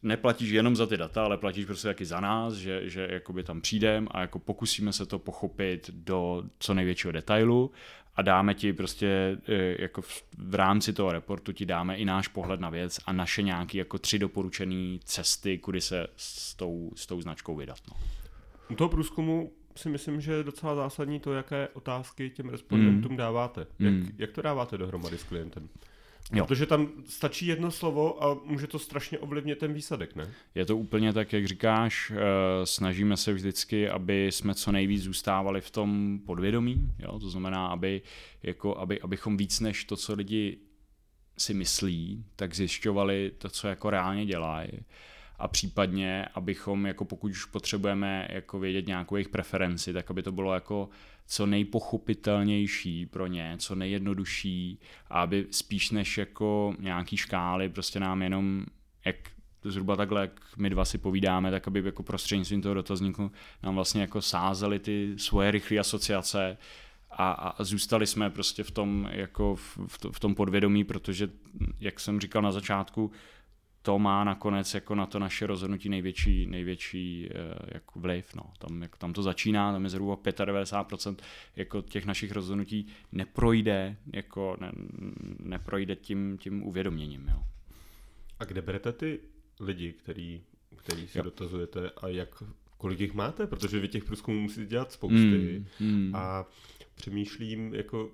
[0.03, 3.61] neplatíš jenom za ty data, ale platíš prostě taky za nás, že, že jakoby tam
[3.61, 7.71] přijdem a jako pokusíme se to pochopit do co největšího detailu
[8.15, 12.27] a dáme ti prostě e, jako v, v rámci toho reportu ti dáme i náš
[12.27, 17.07] pohled na věc a naše nějaké jako tři doporučené cesty, kudy se s tou, s
[17.07, 17.77] tou značkou vydat.
[17.89, 17.97] No.
[18.69, 23.17] U toho průzkumu si myslím, že je docela zásadní to, jaké otázky těm respondentům mm.
[23.17, 23.67] dáváte.
[23.79, 24.11] Jak, mm.
[24.17, 25.69] jak to dáváte dohromady s klientem?
[26.33, 26.45] Jo.
[26.45, 30.31] Protože tam stačí jedno slovo a může to strašně ovlivnit ten výsledek, ne?
[30.55, 32.11] Je to úplně tak, jak říkáš.
[32.11, 36.91] Eh, snažíme se vždycky, aby jsme co nejvíc zůstávali v tom podvědomí.
[36.99, 37.19] Jo?
[37.19, 38.01] To znamená, aby,
[38.43, 40.57] jako, aby, abychom víc než to, co lidi
[41.37, 44.69] si myslí, tak zjišťovali to, co jako reálně dělají
[45.41, 50.31] a případně, abychom, jako pokud už potřebujeme jako vědět nějakou jejich preferenci, tak aby to
[50.31, 50.89] bylo jako
[51.27, 58.21] co nejpochopitelnější pro ně, co nejjednodušší a aby spíš než jako nějaký škály prostě nám
[58.21, 58.65] jenom,
[59.05, 59.15] jak
[59.63, 63.31] zhruba takhle, jak my dva si povídáme, tak aby jako prostřednictvím toho dotazníku
[63.63, 66.57] nám vlastně jako sázeli ty svoje rychlé asociace
[67.11, 69.77] a, a zůstali jsme prostě v tom, jako v,
[70.11, 71.29] v tom podvědomí, protože,
[71.79, 73.11] jak jsem říkal na začátku,
[73.81, 77.29] to má nakonec jako na to naše rozhodnutí největší, největší
[77.73, 78.35] jako vliv.
[78.35, 78.43] No.
[78.57, 81.15] Tam, jako, tam to začíná, tam je zhruba 95%
[81.55, 84.71] jako těch našich rozhodnutí neprojde, jako ne,
[85.39, 87.27] neprojde tím, tím uvědoměním.
[87.29, 87.43] Jo.
[88.39, 89.19] A kde berete ty
[89.59, 90.41] lidi, který,
[90.75, 91.23] který si jo.
[91.23, 92.43] dotazujete a jak,
[92.77, 93.47] kolik jich máte?
[93.47, 96.15] Protože vy těch průzkumů musíte dělat spousty mm, mm.
[96.15, 96.45] a
[96.95, 98.11] přemýšlím, jako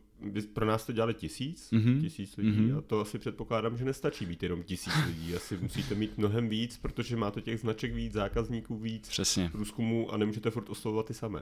[0.54, 2.02] pro nás to dělali tisíc, mm-hmm.
[2.02, 2.78] tisíc lidí mm-hmm.
[2.78, 5.36] a to asi předpokládám, že nestačí být jenom tisíc lidí.
[5.36, 9.50] Asi musíte mít mnohem víc, protože máte těch značek víc, zákazníků víc, Přesně.
[9.50, 11.42] průzkumů a nemůžete furt oslovovat ty samé.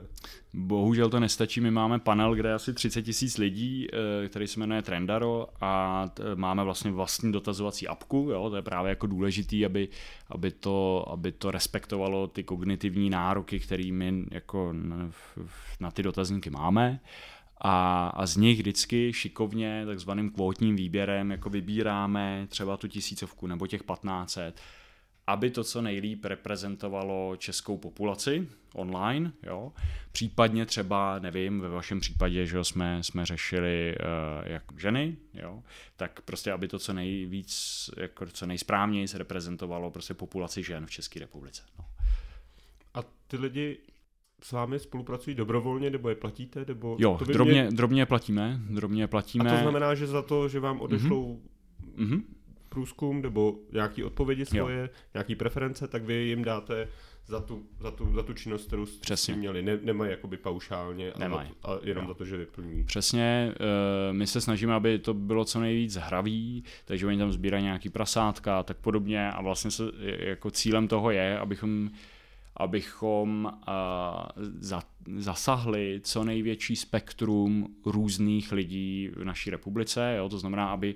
[0.54, 4.60] Bohužel to nestačí, my máme panel, kde je asi 30 tisíc lidí, eh, který se
[4.60, 9.88] jmenuje Trendaro a máme vlastně vlastní dotazovací apku, jo, to je právě jako důležitý, aby,
[10.30, 15.10] aby, to, aby to respektovalo ty kognitivní nároky, které my jako na,
[15.80, 17.00] na ty dotazníky máme
[17.58, 23.66] a, a z nich vždycky šikovně takzvaným kvótním výběrem jako vybíráme třeba tu tisícovku nebo
[23.66, 24.60] těch 1500,
[25.26, 29.72] aby to co nejlíp reprezentovalo českou populaci online, jo.
[30.12, 35.62] Případně třeba, nevím, ve vašem případě, že jsme, jsme řešili uh, jak ženy, jo,
[35.96, 40.90] tak prostě, aby to co nejvíc, jako co nejsprávněji se reprezentovalo prostě populaci žen v
[40.90, 41.62] České republice.
[41.78, 41.84] No.
[42.94, 43.78] A ty lidi
[44.42, 46.64] s vámi spolupracují dobrovolně, nebo je platíte?
[46.68, 47.70] Nebo jo, to drobně, mě...
[47.70, 49.50] drobně platíme, drobně platíme.
[49.50, 51.40] A to znamená, že za to, že vám odešlou
[51.98, 52.22] mm-hmm.
[52.68, 54.88] průzkum nebo nějaký odpovědi svoje, jo.
[55.14, 56.88] nějaký preference, tak vy jim dáte
[57.26, 59.62] za tu, za tu, za tu činnost, kterou jste měli.
[59.62, 61.46] Ne, nemají jakoby paušálně, Nemaj.
[61.62, 62.08] A, a jenom jo.
[62.08, 62.84] za to, že vyplňují.
[62.84, 67.64] Přesně, uh, my se snažíme, aby to bylo co nejvíc hravý, takže oni tam sbírají
[67.64, 69.84] nějaký prasátka a tak podobně a vlastně se,
[70.18, 71.90] jako cílem toho je, abychom
[72.56, 73.52] abychom
[74.58, 74.82] za,
[75.16, 80.14] zasahli co největší spektrum různých lidí v naší republice.
[80.16, 80.28] Jo?
[80.28, 80.94] To znamená, aby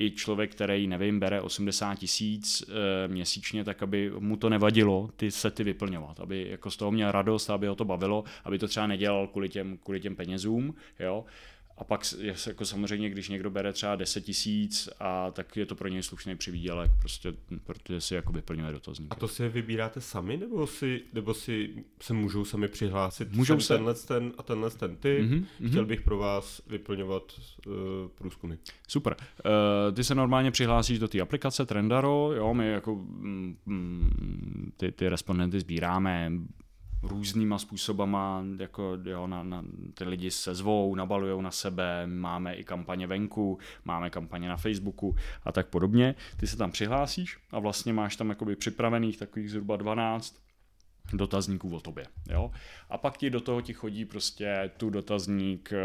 [0.00, 5.30] i člověk, který, nevím, bere 80 tisíc e, měsíčně, tak aby mu to nevadilo ty
[5.30, 8.86] sety vyplňovat, aby jako z toho měl radost, aby ho to bavilo, aby to třeba
[8.86, 11.24] nedělal kvůli těm, kvůli těm penězům, jo,
[11.80, 15.74] a pak je jako samozřejmě, když někdo bere třeba 10 tisíc, a tak je to
[15.74, 19.08] pro něj slušný přivídělek, prostě, protože si jako vyplňuje dotazník.
[19.10, 23.32] A to si vybíráte sami, nebo si, nebo si se můžou sami přihlásit?
[23.32, 23.74] Můžou se.
[23.74, 25.22] Tenhle ten a tenhle ten ty.
[25.22, 27.22] Mm-hmm, Chtěl bych pro vás vyplňovat
[27.66, 27.74] uh,
[28.14, 28.54] průzkumy.
[28.88, 29.16] Super.
[29.18, 33.56] Uh, ty se normálně přihlásíš do té aplikace Trendaro, jo, my jako mm
[34.76, 36.32] ty, ty respondenty sbíráme
[37.02, 42.64] různýma způsobama, jako jo, na, na, ty lidi se zvou, nabalujou na sebe, máme i
[42.64, 46.14] kampaně venku, máme kampaně na Facebooku a tak podobně.
[46.36, 50.49] Ty se tam přihlásíš a vlastně máš tam jakoby připravených takových zhruba 12
[51.12, 52.06] dotazníků o tobě.
[52.30, 52.50] Jo?
[52.90, 55.76] A pak ti do toho ti chodí prostě tu dotazník eh,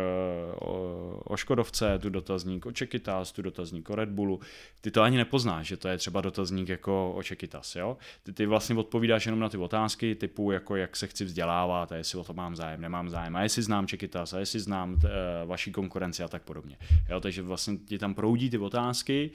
[0.59, 4.39] o, Škodovce, tu dotazník o Čekytas, tu dotazník o Red Bullu.
[4.81, 7.75] Ty to ani nepoznáš, že to je třeba dotazník jako o Čekytas.
[7.75, 7.97] Jo?
[8.23, 11.95] Ty, ty vlastně odpovídáš jenom na ty otázky typu jako jak se chci vzdělávat a
[11.95, 15.07] jestli o to mám zájem, nemám zájem a jestli znám Čekytas a jestli znám t,
[15.07, 16.77] uh, vaší konkurenci a tak podobně.
[17.09, 17.19] Jo?
[17.19, 19.31] Takže vlastně ti tam proudí ty otázky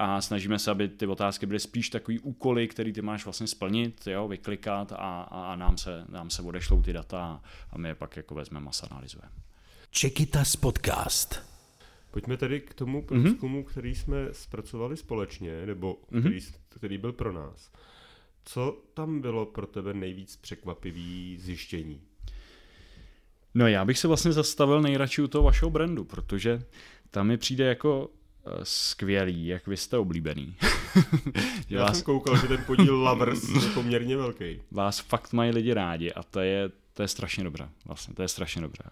[0.00, 4.06] a snažíme se, aby ty otázky byly spíš takový úkoly, který ty máš vlastně splnit,
[4.06, 7.94] jo, vyklikat a, a, a nám, se, nám se odešlou ty data a my je
[7.94, 9.32] pak jako vezmeme a analyzujeme.
[9.90, 11.42] Čekitas podcast.
[12.10, 13.64] Pojďme tedy k tomu průzkumu, mm-hmm.
[13.64, 16.20] který jsme zpracovali společně, nebo mm-hmm.
[16.20, 17.70] který, který byl pro nás.
[18.44, 22.00] Co tam bylo pro tebe nejvíc překvapivý zjištění?
[23.54, 26.62] No já bych se vlastně zastavil nejradši u toho vašeho brandu, protože
[27.10, 28.10] tam mi přijde jako
[28.62, 30.56] skvělý, jak vy jste oblíbený.
[31.70, 31.96] Já vás...
[31.96, 34.60] jsem koukal, že ten podíl lovers je poměrně velký.
[34.70, 37.68] Vás fakt mají lidi rádi a to je, to je strašně dobré.
[37.86, 38.84] Vlastně, to je strašně dobré.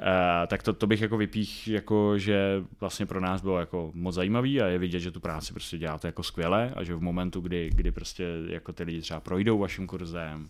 [0.00, 0.06] Uh,
[0.46, 4.60] tak to, to bych jako vypích, jako, že vlastně pro nás bylo jako moc zajímavý
[4.60, 7.70] a je vidět, že tu práci prostě děláte jako skvěle a že v momentu, kdy,
[7.74, 10.48] kdy prostě jako ty lidi třeba projdou vaším kurzem,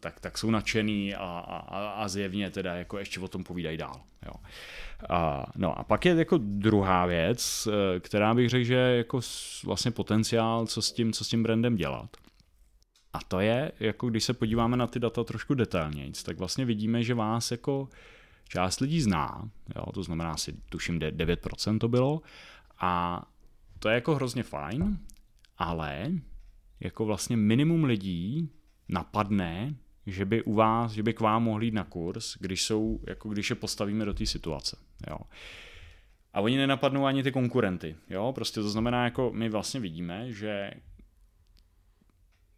[0.00, 4.00] tak, tak jsou nadšený a, a, a zjevně teda jako ještě o tom povídají dál.
[4.26, 4.32] Jo.
[5.08, 9.20] A, no a pak je jako druhá věc, eh, která bych řekl, že je jako
[9.64, 12.16] vlastně potenciál, co s tím, co s tím brandem dělat.
[13.12, 17.02] A to je, jako když se podíváme na ty data trošku detailněji, tak vlastně vidíme,
[17.02, 17.88] že vás jako
[18.48, 22.22] část lidí zná, jo, to znamená asi tuším 9% to bylo,
[22.80, 23.22] a
[23.78, 24.98] to je jako hrozně fajn,
[25.58, 26.12] ale
[26.80, 28.50] jako vlastně minimum lidí
[28.88, 29.74] napadne,
[30.06, 33.28] že by u vás, že by k vám mohli jít na kurz, když jsou, jako
[33.28, 34.76] když je postavíme do té situace.
[35.10, 35.18] Jo.
[36.32, 37.96] A oni nenapadnou ani ty konkurenty.
[38.10, 38.32] Jo?
[38.34, 40.70] Prostě to znamená, jako my vlastně vidíme, že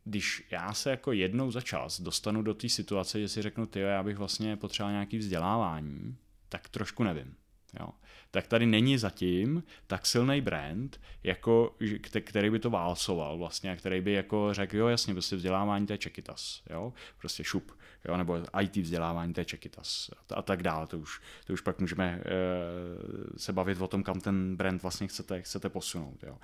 [0.04, 3.80] když já se jako jednou za čas dostanu do té situace, že si řeknu, ty
[3.80, 6.16] já bych vlastně potřeboval nějaký vzdělávání,
[6.48, 7.34] tak trošku nevím.
[7.80, 7.88] Jo.
[8.30, 11.76] Tak tady není zatím tak silný brand, jako,
[12.20, 15.92] který by to válcoval vlastně, a který by jako řekl, jo jasně, prostě vzdělávání to
[15.92, 17.72] je Čekitas, jo, prostě šup,
[18.08, 21.60] jo, nebo IT vzdělávání to je Čekitas a, a tak dále, to už, to už
[21.60, 26.38] pak můžeme e, se bavit o tom, kam ten brand vlastně chcete, chcete posunout, jo.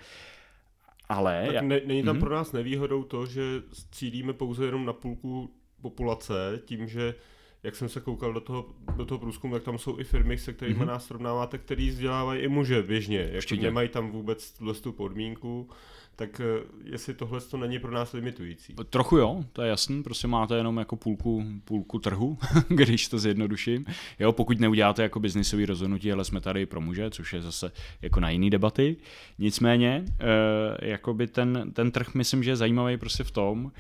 [1.09, 1.49] Ale...
[1.53, 2.21] Tak ne, není tam mm-hmm.
[2.21, 3.43] pro nás nevýhodou to, že
[3.91, 5.51] cílíme pouze jenom na půlku
[5.83, 7.15] populace, tím, že
[7.63, 8.67] jak jsem se koukal do toho,
[8.97, 10.87] do toho průzkumu, tak tam jsou i firmy, se kterými mm-hmm.
[10.87, 13.31] nás srovnáváte, který vzdělávají i muže běžně.
[13.33, 15.69] Jako nemají tam vůbec tu podmínku
[16.17, 18.75] tak eh, jestli tohle to není pro nás limitující.
[18.91, 22.39] Trochu jo, to je jasný, prostě máte jenom jako půlku, půlku trhu,
[22.69, 23.85] když to zjednoduším.
[24.19, 28.21] Jo, pokud neuděláte jako biznisový rozhodnutí, ale jsme tady pro muže, což je zase jako
[28.21, 28.97] na jiný debaty.
[29.39, 33.73] Nicméně, e, jakoby ten, ten trh myslím, že je zajímavý prostě v tom,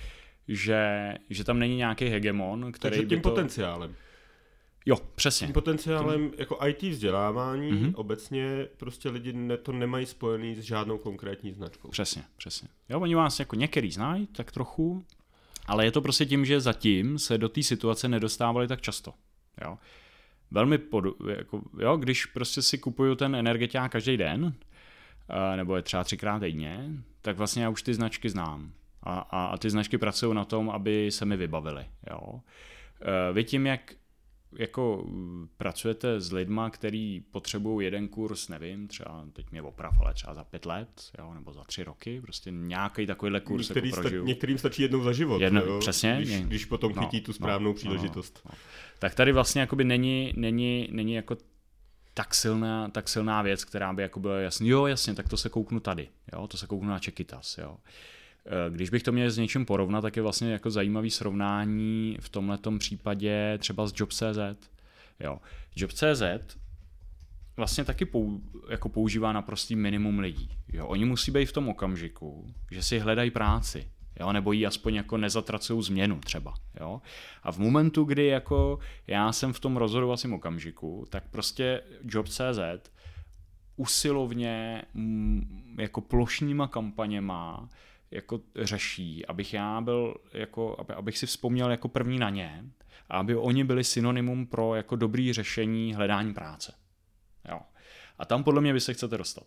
[0.48, 3.30] že, že tam není nějaký hegemon, který Takže tím by to...
[3.30, 3.94] potenciálem.
[4.86, 5.46] Jo, přesně.
[5.46, 6.38] Tím potenciálem Tím...
[6.38, 7.92] jako IT vzdělávání mm-hmm.
[7.94, 11.88] obecně prostě lidi ne, to nemají spojený s žádnou konkrétní značkou.
[11.88, 12.68] Přesně, přesně.
[12.88, 15.04] Jo, oni vás jako některý znají, tak trochu,
[15.66, 19.14] ale je to prostě tím, že zatím se do té situace nedostávali tak často.
[19.64, 19.78] Jo.
[20.50, 21.04] Velmi pod,
[21.38, 24.54] jako, jo, když prostě si kupuju ten energetiák každý den,
[25.56, 26.90] nebo je třeba třikrát týdně,
[27.22, 28.72] tak vlastně já už ty značky znám.
[29.02, 31.86] A, a, a ty značky pracují na tom, aby se mi vybavily.
[32.10, 32.40] Jo.
[33.32, 33.94] Vy tím, jak
[34.58, 35.06] jako
[35.56, 40.44] pracujete s lidma, který potřebují jeden kurz, nevím, třeba teď mě oprav, ale třeba za
[40.44, 44.22] pět let, jo, nebo za tři roky, prostě nějaký takovýhle kurz Některý jako prožiju.
[44.22, 45.78] Sta- některým stačí jednou za život, Jedno, jo?
[45.78, 46.16] Přesně.
[46.20, 48.40] Když, když potom no, chytí tu správnou no, příležitost.
[48.44, 48.58] No, no.
[48.98, 51.36] Tak tady vlastně jakoby není, není, není jako
[52.14, 55.48] tak silná, tak silná věc, která by jako byla jasný, jo jasně, tak to se
[55.48, 57.76] kouknu tady, jo, to se kouknu na Čekitas, jo.
[57.84, 58.15] Eh,
[58.70, 62.78] když bych to měl s něčím porovnat, tak je vlastně jako zajímavý srovnání v tomto
[62.78, 64.68] případě třeba s Job.cz.
[65.20, 65.38] Jo.
[65.76, 66.22] Job.cz
[67.56, 70.48] vlastně taky pou, jako používá naprostý minimum lidí.
[70.72, 70.86] Jo.
[70.86, 75.16] Oni musí být v tom okamžiku, že si hledají práci, jo, nebo ji aspoň jako
[75.16, 76.54] nezatracují změnu třeba.
[76.80, 77.00] Jo.
[77.42, 82.90] A v momentu, kdy jako já jsem v tom rozhodovacím okamžiku, tak prostě Job.cz
[83.76, 84.82] usilovně
[85.78, 87.68] jako plošníma kampaněma
[88.16, 92.64] jako řeší, abych já byl, jako, aby, abych si vzpomněl jako první na ně
[93.08, 96.74] a aby oni byli synonymum pro jako dobrý řešení hledání práce.
[97.48, 97.60] Jo.
[98.18, 99.46] A tam podle mě vy se chcete dostat.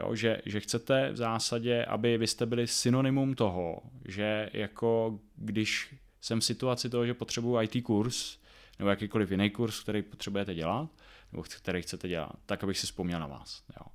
[0.00, 5.94] Jo, že, že chcete v zásadě, aby vy jste byli synonymum toho, že jako když
[6.20, 8.38] jsem v situaci toho, že potřebuji IT kurz,
[8.78, 10.88] nebo jakýkoliv jiný kurz, který potřebujete dělat,
[11.32, 13.62] nebo který chcete dělat, tak abych si vzpomněl na vás.
[13.80, 13.86] Jo.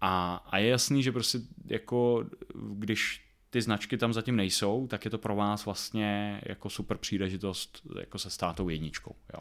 [0.00, 2.24] A, a je jasný, že prostě jako
[2.72, 7.82] když ty značky tam zatím nejsou, tak je to pro vás vlastně jako super příležitost
[8.00, 9.14] jako se stát tou jedničkou.
[9.34, 9.40] Jo.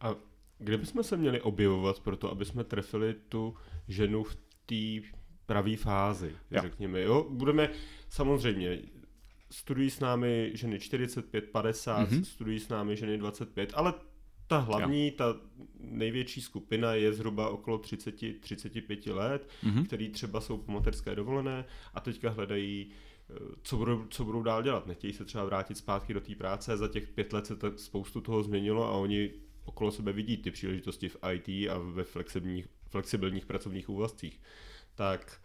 [0.00, 0.14] A
[0.58, 3.56] kde bychom se měli objevovat pro to, aby jsme trefili tu
[3.88, 5.08] ženu v té
[5.46, 6.62] pravé fázi, jo.
[6.62, 7.00] řekněme.
[7.00, 7.26] Jo?
[7.30, 7.70] Budeme
[8.08, 8.78] samozřejmě
[9.50, 12.22] studují s námi ženy 45, 50, mm-hmm.
[12.24, 13.94] studují s námi ženy 25, ale
[14.46, 15.12] ta hlavní, jo.
[15.16, 15.36] ta
[15.80, 19.84] největší skupina je zhruba okolo 30-35 let, mm-hmm.
[19.84, 22.90] který třeba jsou po materské dovolené a teďka hledají
[23.30, 24.86] eh, co budou, co budou dál dělat.
[24.86, 28.20] Nechtějí se třeba vrátit zpátky do té práce, za těch pět let se to, spoustu
[28.20, 29.30] toho změnilo a oni
[29.64, 34.40] okolo sebe vidí ty příležitosti v IT a ve flexibilních, flexibilních pracovních úvazcích.
[34.94, 35.40] Tak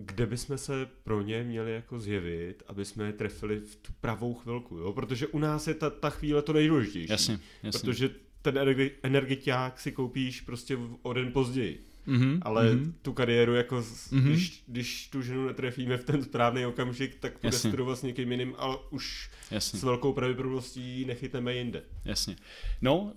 [0.00, 4.34] kde bychom se pro ně měli jako zjevit, aby jsme je trefili v tu pravou
[4.34, 4.92] chvilku, jo?
[4.92, 7.12] Protože u nás je ta, ta chvíle to nejdůležitější.
[7.12, 7.80] Jasně, jasně.
[7.80, 8.10] Protože
[8.42, 11.84] ten energi- energiťák si koupíš prostě o den později.
[12.06, 12.92] Mm-hmm, ale mm-hmm.
[13.02, 14.22] tu kariéru, jako mm-hmm.
[14.22, 17.70] když, když tu ženu netrefíme v ten správný okamžik, tak bude Jasně.
[17.70, 19.78] studovat s někým jiným, ale už Jasně.
[19.78, 21.82] s velkou pravděpodobností nechytneme jinde.
[22.04, 22.36] Jasně.
[22.82, 23.12] No, uh,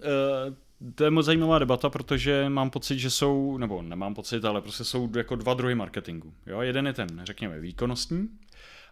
[0.95, 4.83] to je moc zajímavá debata, protože mám pocit, že jsou, nebo nemám pocit, ale prostě
[4.83, 6.33] jsou jako dva druhy marketingu.
[6.47, 6.61] Jo?
[6.61, 8.29] Jeden je ten, řekněme, výkonnostní,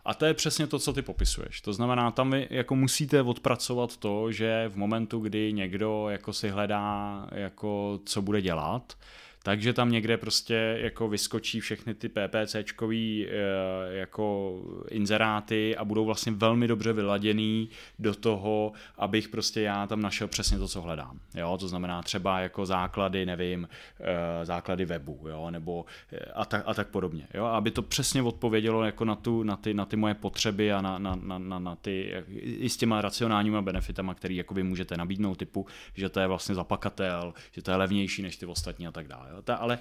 [0.06, 1.62] a to je přesně to, co ty popisuješ.
[1.62, 6.50] To znamená, tam vy jako musíte odpracovat to, že v momentu, kdy někdo jako si
[6.50, 8.94] hledá, jako co bude dělat,
[9.50, 13.32] takže tam někde prostě jako vyskočí všechny ty PPCčkový eh,
[13.96, 14.56] jako
[14.90, 17.70] inzeráty a budou vlastně velmi dobře vyladěný
[18.00, 21.20] do toho, abych prostě já tam našel přesně to, co hledám.
[21.36, 23.70] Jo, to znamená třeba jako základy, nevím,
[24.00, 27.28] eh, základy webu, jo, nebo eh, a tak, a tak podobně.
[27.34, 30.82] Jo, aby to přesně odpovědělo jako na, tu, na, ty, na ty moje potřeby a
[30.82, 34.98] na, na, na, na, na ty i s těma racionálníma benefitama, který jako vy můžete
[34.98, 38.92] nabídnout, typu, že to je vlastně zapakatel, že to je levnější než ty ostatní a
[38.92, 39.39] tak dále.
[39.44, 39.80] Ta, ale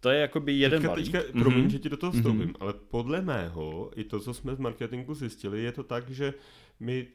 [0.00, 1.12] to je jakoby jeden teďka, balík.
[1.12, 1.70] Teďka, promiň, mm-hmm.
[1.70, 2.60] že ti do toho vstoupím, mm-hmm.
[2.60, 6.34] ale podle mého, i to, co jsme z marketingu zjistili, je to tak, že
[6.80, 7.06] my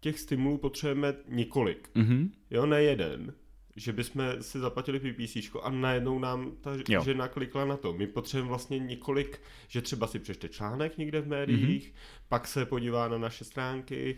[0.00, 1.90] těch stimulů potřebujeme několik.
[1.96, 2.30] Mm-hmm.
[2.50, 3.34] Jo, ne jeden
[3.76, 7.04] že bychom si zaplatili PPC a najednou nám ta jo.
[7.04, 7.92] žena klikla na to.
[7.92, 12.28] My potřebujeme vlastně několik, že třeba si přečte článek někde v médiích, mm-hmm.
[12.28, 14.16] pak se podívá na naše stránky,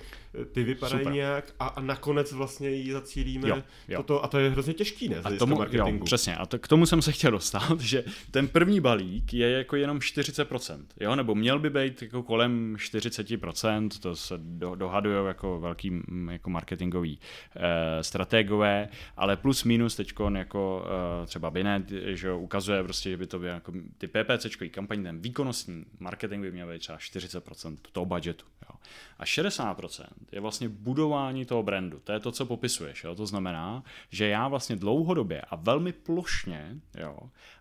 [0.52, 1.12] ty vypadají Super.
[1.12, 3.96] nějak a, a nakonec vlastně ji zacílíme jo, jo.
[3.96, 5.16] Toto, a to je hrozně těžký, ne?
[5.24, 5.98] A tomu, marketingu.
[5.98, 9.50] Jo, přesně, a to, k tomu jsem se chtěl dostat, že ten první balík je
[9.50, 15.26] jako jenom 40%, jo, nebo měl by být jako kolem 40%, to se do, dohadují
[15.26, 16.00] jako velký
[16.30, 17.18] jako marketingový
[17.56, 20.84] eh, strategové, ale plus minus teď jako
[21.20, 25.20] uh, třeba Binet, že ukazuje prostě, že by to bylo jako ty PPC kampaň, ten
[25.20, 28.46] výkonnostní marketing by měl být třeba 40% toho budgetu.
[28.70, 28.76] Jo.
[29.18, 32.00] A 60% je vlastně budování toho brandu.
[32.04, 33.04] To je to, co popisuješ.
[33.04, 33.14] Jo.
[33.14, 37.18] To znamená, že já vlastně dlouhodobě a velmi plošně jo,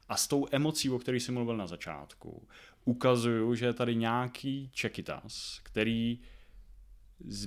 [0.10, 2.48] a s tou emocí, o které jsem mluvil na začátku,
[2.86, 6.20] ukazuju, že je tady nějaký čekitas, který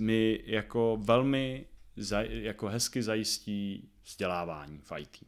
[0.01, 1.67] mi jako velmi
[2.29, 5.25] jako hezky zajistí vzdělávání v IT.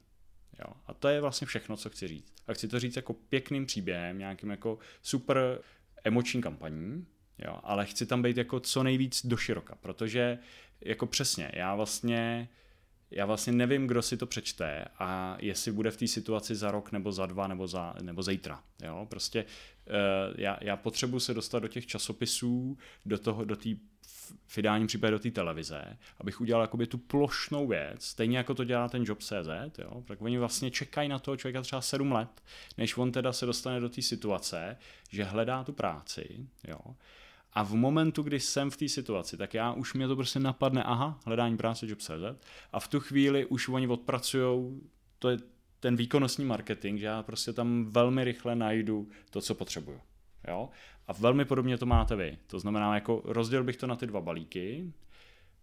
[0.59, 0.73] Jo.
[0.87, 2.35] A to je vlastně všechno, co chci říct.
[2.47, 5.61] A chci to říct jako pěkným příběhem, nějakým jako super
[6.05, 7.07] emoční kampaní,
[7.39, 10.39] jo, ale chci tam být jako co nejvíc doširoka, protože
[10.81, 12.49] jako přesně, já vlastně
[13.11, 16.93] já vlastně nevím, kdo si to přečte a jestli bude v té situaci za rok
[16.93, 18.63] nebo za dva nebo, za, nebo zítra.
[18.83, 19.07] Jo?
[19.11, 23.57] Prostě uh, já, já potřebuji se dostat do těch časopisů, do toho, do
[24.47, 28.65] v ideálním případě do té televize, abych udělal jakoby tu plošnou věc, stejně jako to
[28.65, 32.43] dělá ten Job.cz, jo, tak oni vlastně čekají na toho člověka třeba 7 let,
[32.79, 34.77] než on teda se dostane do té situace,
[35.11, 36.79] že hledá tu práci, jo,
[37.53, 40.83] a v momentu, kdy jsem v té situaci, tak já už mě to prostě napadne,
[40.83, 44.81] aha, hledání práce Job.cz a v tu chvíli už oni odpracují,
[45.19, 45.39] to je
[45.81, 50.01] ten výkonnostní marketing, že já prostě tam velmi rychle najdu to, co potřebuju.
[50.49, 50.71] Jo?
[51.09, 52.39] A velmi podobně to máte vy.
[52.47, 54.93] To znamená, jako rozdělil bych to na ty dva balíky.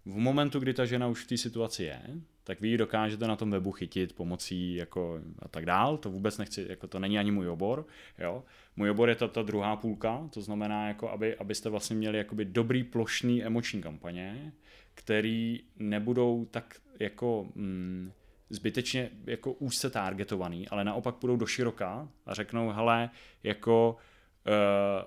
[0.06, 2.02] V momentu, kdy ta žena už v té situaci je,
[2.44, 5.98] tak vy ji dokážete na tom webu chytit pomocí jako a tak dál.
[5.98, 7.86] To vůbec nechci, jako to není ani můj obor.
[8.20, 8.44] Jo?
[8.76, 12.46] Můj obor je ta, ta druhá půlka, to znamená, jako aby, abyste vlastně měli jakoby
[12.46, 14.54] dobrý plošný emoční kampaně,
[14.94, 18.12] který nebudou tak jako mm,
[18.50, 23.10] zbytečně jako úzce targetovaný, ale naopak půjdou do široka a řeknou, hele,
[23.44, 23.98] jako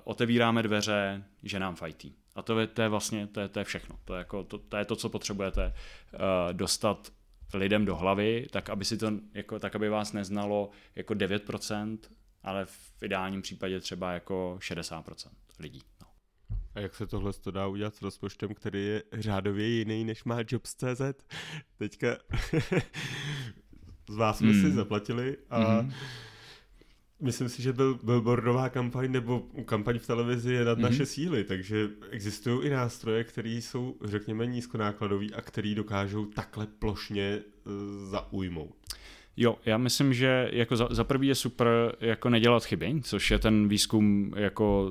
[0.04, 2.04] otevíráme dveře ženám v IT.
[2.34, 3.98] A to je, to je vlastně to je, to je všechno.
[4.04, 5.66] To je, jako, to, to je to, co potřebujete
[6.14, 6.20] uh,
[6.52, 7.12] dostat
[7.54, 11.98] lidem do hlavy, tak aby si to, jako, tak aby vás neznalo jako 9%,
[12.42, 15.82] ale v ideálním případě třeba jako 60% lidí.
[16.02, 16.06] No.
[16.74, 20.36] A jak se tohle to dá udělat s rozpočtem, který je řádově jiný, než má
[20.48, 21.02] Jobs.cz?
[21.78, 22.16] Teďka
[24.08, 24.62] z vás jsme hmm.
[24.62, 25.92] si zaplatili a mm
[27.20, 30.82] Myslím si, že byl billboardová kampaň nebo kampaň v televizi je nad mm-hmm.
[30.82, 37.42] naše síly, takže existují i nástroje, které jsou, řekněme, nízkonákladové a které dokážou takhle plošně
[37.66, 37.72] uh,
[38.10, 38.85] zaujmout.
[39.38, 41.68] Jo, já myslím, že jako za, za prvý je super
[42.00, 44.90] jako nedělat chyby, což je ten výzkum jako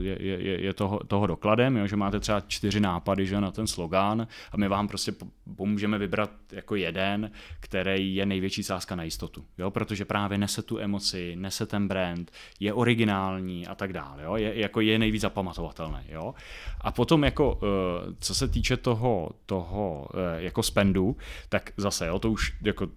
[0.00, 3.50] eh, je, je, je toho, toho dokladem, jo, že máte třeba čtyři nápady že, na
[3.50, 5.12] ten slogán a my vám prostě
[5.56, 7.30] pomůžeme vybrat jako jeden,
[7.60, 12.30] který je největší sázka na jistotu, jo, protože právě nese tu emoci, nese ten brand,
[12.60, 16.34] je originální a tak dále, jo, je, jako je nejvíc zapamatovatelný, jo.
[16.80, 21.16] A potom jako, eh, co se týče toho, toho eh, jako spendu,
[21.48, 22.88] tak zase, jo, to už jako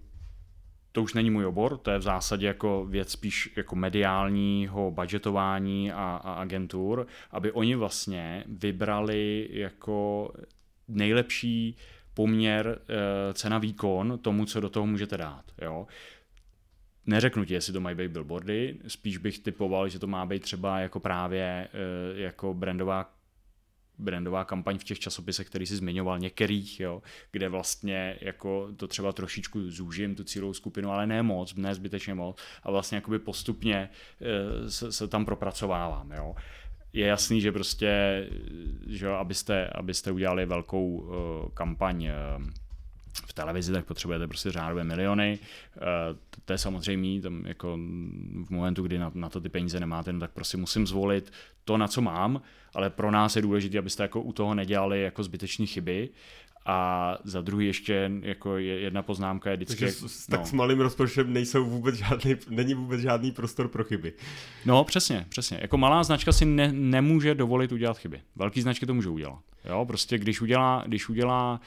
[0.92, 5.92] to už není můj obor, to je v zásadě jako věc spíš jako mediálního budgetování
[5.92, 10.32] a, a agentur, aby oni vlastně vybrali jako
[10.88, 11.76] nejlepší
[12.14, 15.44] poměr e, cena výkon tomu, co do toho můžete dát.
[15.62, 15.86] Jo?
[17.06, 20.78] Neřeknu ti, jestli to mají být billboardy, spíš bych typoval, že to má být třeba
[20.78, 21.68] jako právě e,
[22.20, 23.19] jako brandová
[24.00, 29.12] brandová kampaň v těch časopisech, který si zmiňoval, některých, jo, kde vlastně jako to třeba
[29.12, 32.40] trošičku zúžím tu cílovou skupinu, ale ne moc, ne zbytečně moc.
[32.62, 33.88] A vlastně jakoby postupně
[34.20, 36.34] e, se, se tam propracovávám, jo.
[36.92, 37.90] Je jasný, že prostě,
[38.86, 41.14] že abyste, abyste udělali velkou uh,
[41.54, 42.44] kampaň uh,
[43.12, 45.38] v televizi, tak potřebujete prostě řádové miliony.
[45.76, 45.82] Uh,
[46.44, 47.78] to je samozřejmě, tam jako
[48.46, 51.32] v momentu, kdy na, na to ty peníze nemáte, no tak prostě musím zvolit
[51.64, 52.42] to, na co mám,
[52.74, 56.08] ale pro nás je důležité, abyste jako u toho nedělali jako zbytečné chyby
[56.66, 59.84] a za druhý ještě jako jedna poznámka je vždycky...
[59.84, 60.46] Takže s, tak no.
[60.46, 64.12] s malým rozpočtem nejsou vůbec žádný, není vůbec žádný prostor pro chyby.
[64.66, 65.58] No přesně, přesně.
[65.62, 68.20] Jako malá značka si ne, nemůže dovolit udělat chyby.
[68.36, 69.38] Velký značky to můžou udělat.
[69.64, 71.60] Jo, prostě když udělá, když udělá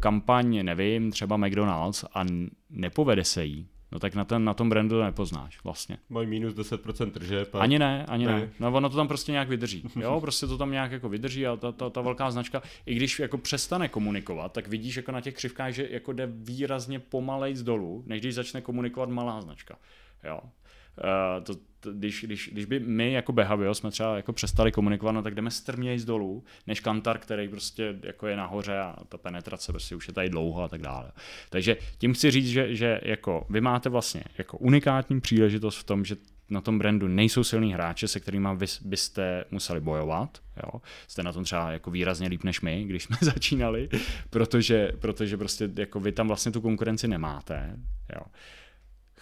[0.00, 2.24] kampaň, nevím, třeba McDonald's a
[2.70, 5.98] nepovede se jí, no tak na, ten, na tom brandu to nepoznáš vlastně.
[6.10, 7.54] Mají minus 10% tržeb.
[7.54, 7.58] A...
[7.58, 8.32] Ani ne, ani ne.
[8.32, 8.50] ne.
[8.60, 9.84] No ono to tam prostě nějak vydrží.
[10.00, 13.18] Jo, prostě to tam nějak jako vydrží a ta, ta, ta velká značka, i když
[13.20, 17.62] jako přestane komunikovat, tak vidíš jako na těch křivkách, že jako jde výrazně pomalej z
[17.62, 19.78] dolů, než když začne komunikovat malá značka.
[20.24, 20.40] Jo.
[20.42, 21.54] Uh, to,
[21.92, 25.50] když, když, když by my jako Behavio jsme třeba jako přestali komunikovat, no tak jdeme
[25.50, 30.08] strměji z dolů, než Kantar, který prostě jako je nahoře a ta penetrace prostě už
[30.08, 31.12] je tady dlouho a tak dále.
[31.50, 36.04] Takže tím chci říct, že, že jako vy máte vlastně jako unikátní příležitost v tom,
[36.04, 36.16] že
[36.52, 40.38] na tom brandu nejsou silní hráče, se kterými vy byste museli bojovat.
[40.56, 40.80] Jo?
[41.08, 43.88] Jste na tom třeba jako výrazně líp než my, když jsme začínali,
[44.30, 47.76] protože, protože prostě jako vy tam vlastně tu konkurenci nemáte.
[48.16, 48.22] Jo?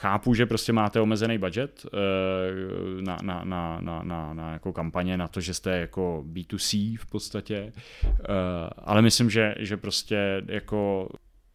[0.00, 5.16] Chápu, že prostě máte omezený budget eh, na, na, na, na, na, na jako kampaně,
[5.16, 7.72] na to, že jste jako B2C v podstatě,
[8.04, 8.12] eh,
[8.78, 11.08] ale myslím, že, že prostě jako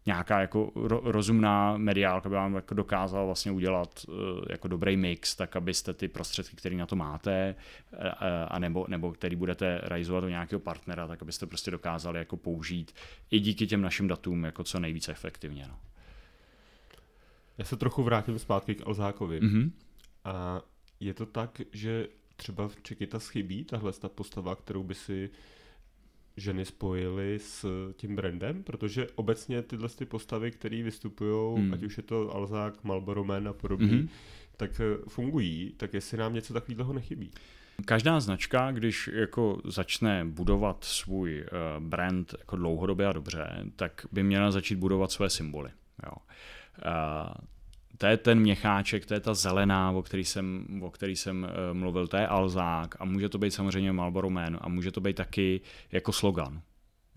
[0.05, 0.71] nějaká jako
[1.03, 4.15] rozumná mediálka by vám jako dokázala vlastně udělat uh,
[4.49, 7.55] jako dobrý mix, tak abyste ty prostředky, které na to máte,
[8.47, 12.95] a nebo, nebo který budete realizovat u nějakého partnera, tak abyste prostě dokázali jako použít
[13.31, 15.65] i díky těm našim datům jako co nejvíce efektivně.
[15.67, 15.75] No.
[17.57, 19.41] Já se trochu vrátím zpátky k Alzákovi.
[19.41, 19.71] Mm-hmm.
[20.23, 20.61] A
[20.99, 25.29] je to tak, že třeba v Čekita schybí tahle ta postava, kterou by si
[26.37, 31.73] ženy spojily s tím brandem, protože obecně tyhle ty postavy, které vystupují, mm.
[31.73, 34.09] ať už je to Alzák, Marlboro Man a podobně, mm-hmm.
[34.57, 37.31] tak eh, fungují, tak jestli nám něco takového nechybí.
[37.85, 44.23] Každá značka, když jako začne budovat svůj uh, brand jako dlouhodobě a dobře, tak by
[44.23, 45.69] měla začít budovat své symboly.
[46.05, 46.11] Jo.
[46.77, 47.33] Uh,
[47.97, 51.77] to je ten měcháček, to je ta zelená, o který jsem, o který jsem uh,
[51.77, 55.15] mluvil, to je Alzák a může to být samozřejmě Marlboro Man a může to být
[55.15, 55.61] taky
[55.91, 56.61] jako slogan,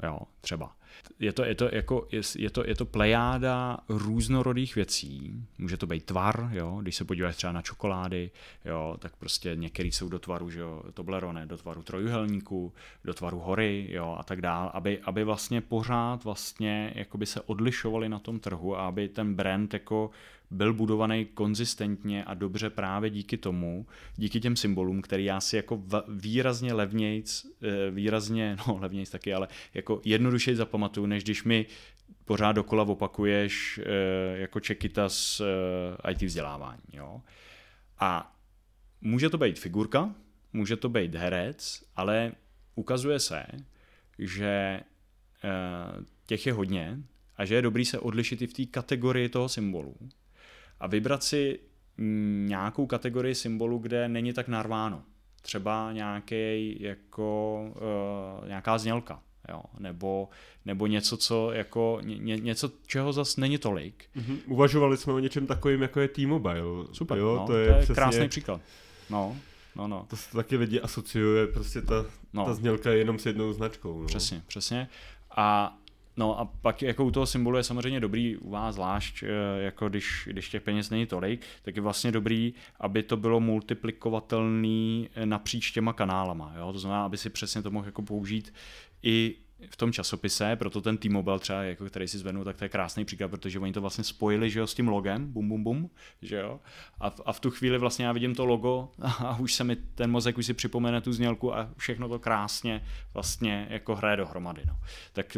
[0.03, 0.78] jo, třeba.
[1.19, 5.35] Je to, je to, jako, je, je, to, je to plejáda různorodých věcí.
[5.59, 6.79] Může to být tvar, jo?
[6.83, 8.31] když se podíváš třeba na čokolády,
[8.65, 8.97] jo?
[8.99, 10.83] tak prostě některý jsou do tvaru že jo?
[10.95, 12.73] Toblerone, do tvaru trojuhelníku,
[13.05, 14.17] do tvaru hory jo?
[14.19, 19.09] a tak dál, aby, aby vlastně pořád vlastně se odlišovali na tom trhu a aby
[19.09, 20.11] ten brand jako
[20.51, 23.87] byl budovaný konzistentně a dobře právě díky tomu,
[24.17, 29.49] díky těm symbolům, který já si jako výrazně levnějc, eh, výrazně, no levnějc taky, ale
[29.75, 31.67] jako jednodušeji zapamatuju, než když mi
[32.25, 35.43] pořád dokola opakuješ eh, jako čekita z
[36.05, 36.83] eh, IT vzdělávání.
[36.93, 37.23] Jo?
[37.99, 38.37] A
[39.01, 40.15] může to být figurka,
[40.53, 42.33] může to být herec, ale
[42.75, 43.47] ukazuje se,
[44.19, 44.81] že
[46.27, 46.99] těch je hodně
[47.37, 49.95] a že je dobrý se odlišit i v té kategorii toho symbolu
[50.81, 51.61] a vybrat si
[52.47, 55.03] nějakou kategorii symbolu, kde není tak narváno.
[55.43, 57.61] Třeba nějaký jako
[58.41, 60.29] uh, nějaká znělka, jo, nebo,
[60.65, 64.05] nebo něco, co jako, ně, něco, čeho zas není tolik.
[64.17, 64.39] Mm-hmm.
[64.47, 66.87] Uvažovali jsme o něčem takovým, jako je T-Mobile.
[66.93, 67.95] Super, jo, no, to, je, to je přesně...
[67.95, 68.61] krásný příklad.
[69.11, 69.37] No,
[69.77, 70.07] no, no.
[70.11, 72.45] To se taky lidi asociuje, prostě ta, no.
[72.45, 74.01] ta znělka je jenom s jednou značkou.
[74.01, 74.07] No.
[74.07, 74.89] Přesně, přesně.
[75.37, 75.79] A
[76.19, 79.89] No a pak jako u toho symbolu je samozřejmě dobrý u vás zvlášť, eh, jako
[79.89, 85.27] když, když těch peněz není tolik, tak je vlastně dobrý, aby to bylo multiplikovatelný eh,
[85.27, 86.55] napříč těma kanálama.
[86.59, 86.73] Jo?
[86.73, 88.55] To znamená, aby si přesně to mohl jako použít
[89.03, 89.35] i
[89.71, 93.05] v tom časopise, proto ten T-Mobile třeba, jako který si zvednu, tak to je krásný
[93.05, 95.91] příklad, protože oni to vlastně spojili, že jo, s tím logem, bum, bum, bum,
[96.23, 96.61] že jo,
[97.01, 99.77] a v, a v tu chvíli vlastně já vidím to logo a už se mi
[99.77, 102.85] ten mozek už si připomene tu znělku a všechno to krásně
[103.15, 104.77] vlastně jako hraje dohromady, no.
[105.13, 105.37] Tak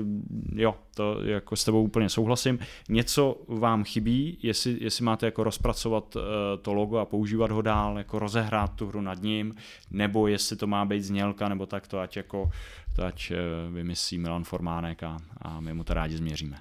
[0.54, 2.58] jo, to jako s tebou úplně souhlasím.
[2.88, 6.22] Něco vám chybí, jestli, jestli máte jako rozpracovat uh,
[6.62, 9.54] to logo a používat ho dál, jako rozehrát tu hru nad ním,
[9.90, 12.50] nebo jestli to má být znělka, nebo tak to ať jako
[12.92, 13.36] to ať uh,
[13.74, 16.56] vymyslí Milan Formánek a, a my mu to rádi změříme.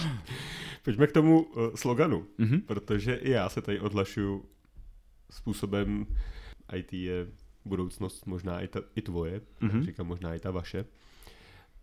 [0.84, 2.60] Pojďme k tomu uh, sloganu, mm-hmm.
[2.60, 4.44] protože i já se tady odhlašuju
[5.30, 6.06] způsobem
[6.76, 7.26] IT je
[7.64, 9.82] budoucnost možná i, ta, i tvoje, mm-hmm.
[9.82, 10.84] říkám možná i ta vaše.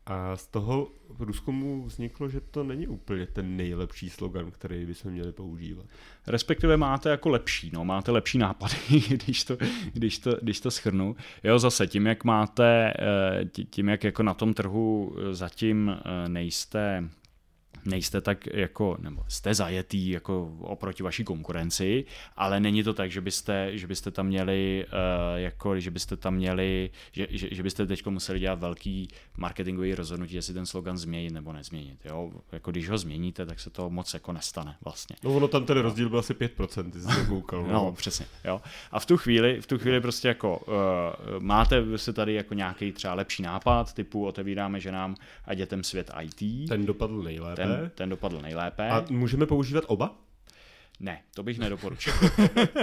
[0.07, 5.31] A z toho průzkumu vzniklo, že to není úplně ten nejlepší slogan, který bychom měli
[5.31, 5.85] používat.
[6.27, 8.75] Respektive máte jako lepší, no, máte lepší nápady,
[9.09, 9.57] když to,
[9.93, 11.15] když to, když to schrnu.
[11.43, 17.09] Jo, zase tím, jak máte, eh, tím, jak jako na tom trhu zatím eh, nejste
[17.85, 22.05] nejste tak jako, nebo jste zajetý jako oproti vaší konkurenci,
[22.35, 26.35] ale není to tak, že byste, že byste tam měli, uh, jako, že byste tam
[26.35, 29.07] měli, že, že, že byste teď museli dělat velký
[29.37, 31.99] marketingový rozhodnutí, jestli ten slogan změnit nebo nezměnit.
[32.05, 32.31] Jo?
[32.51, 35.15] Jako když ho změníte, tak se to moc jako nestane vlastně.
[35.23, 37.65] No ono tam ten rozdíl byl asi 5%, ty jsi koukal.
[37.65, 37.73] No.
[37.73, 38.25] no, přesně.
[38.45, 38.61] Jo?
[38.91, 40.73] A v tu chvíli, v tu chvíli prostě jako uh,
[41.39, 45.15] máte se tady jako nějaký třeba lepší nápad, typu otevíráme ženám
[45.45, 46.69] a dětem svět IT.
[46.69, 47.61] Ten dopadl nejlépe.
[47.61, 48.89] Ten ten, dopadl nejlépe.
[48.89, 50.15] A můžeme používat oba?
[50.99, 52.13] Ne, to bych nedoporučil.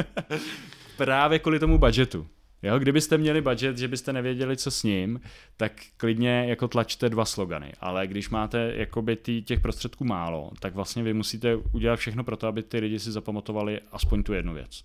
[0.97, 2.27] Právě kvůli tomu budgetu.
[2.63, 5.21] Jo, kdybyste měli budget, že byste nevěděli, co s ním,
[5.57, 7.73] tak klidně jako tlačte dva slogany.
[7.81, 12.37] Ale když máte jakoby tý, těch prostředků málo, tak vlastně vy musíte udělat všechno pro
[12.37, 14.83] to, aby ty lidi si zapamatovali aspoň tu jednu věc.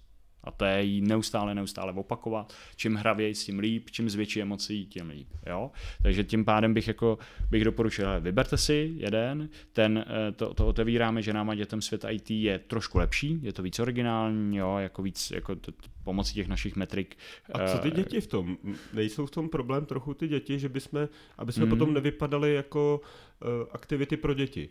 [0.48, 2.54] A to je jí neustále, neustále opakovat.
[2.76, 5.28] Čím hravěji, tím líp, čím z větší emocí, tím líp.
[5.46, 5.72] Jo?
[6.02, 7.18] Takže tím pádem bych, jako,
[7.52, 12.06] bych doporučil, vyberte si jeden, ten, eh, to, to otevíráme, že nám a dětem svět
[12.10, 14.78] IT je trošku lepší, je to víc originální, jo?
[14.78, 15.72] jako víc, jako t-
[16.04, 17.18] pomocí těch našich metrik.
[17.54, 18.58] A co ty eh, děti v tom?
[18.94, 21.70] Nejsou v tom problém trochu ty děti, že bychom, aby jsme mm.
[21.70, 24.70] potom nevypadali jako uh, aktivity pro děti?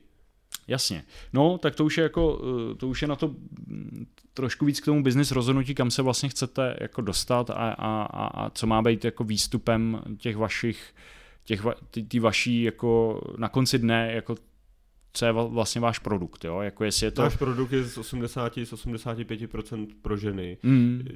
[0.68, 1.04] Jasně.
[1.32, 2.42] No, tak to už je jako,
[2.72, 3.28] eh, to už je na to
[3.66, 8.02] mm, trošku víc k tomu business rozhodnutí, kam se vlastně chcete jako dostat a, a,
[8.02, 10.94] a, a co má být jako výstupem těch vašich,
[11.44, 14.36] těch, ty, ty vaší jako na konci dne jako
[15.12, 16.60] co je vlastně váš produkt, jo?
[16.60, 17.22] Jako jestli je to...
[17.22, 20.58] Váš produkt je z 80, z 85% pro ženy.
[20.62, 21.08] Mm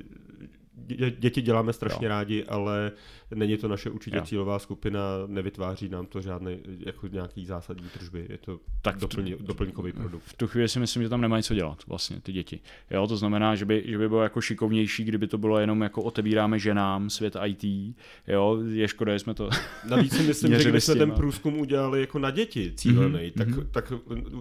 [1.18, 2.08] děti děláme strašně jo.
[2.08, 2.92] rádi, ale
[3.34, 4.24] není to naše určitě jo.
[4.24, 6.56] cílová skupina, nevytváří nám to žádné
[6.86, 10.22] jako nějaký zásadní tržby, je to tak doplň, doplňkový produkt.
[10.24, 12.60] V tu chvíli si myslím, že tam nemají co dělat vlastně ty děti.
[12.90, 16.02] Jo, to znamená, že by, že by bylo jako šikovnější, kdyby to bylo jenom jako
[16.02, 17.94] otevíráme ženám svět IT,
[18.28, 19.50] jo, je škoda, že jsme to
[19.88, 23.32] Navíc si myslím, že kdybychom ten průzkum udělali jako na děti cílený, mm-hmm.
[23.38, 23.68] tak, mhm.
[23.70, 23.92] tak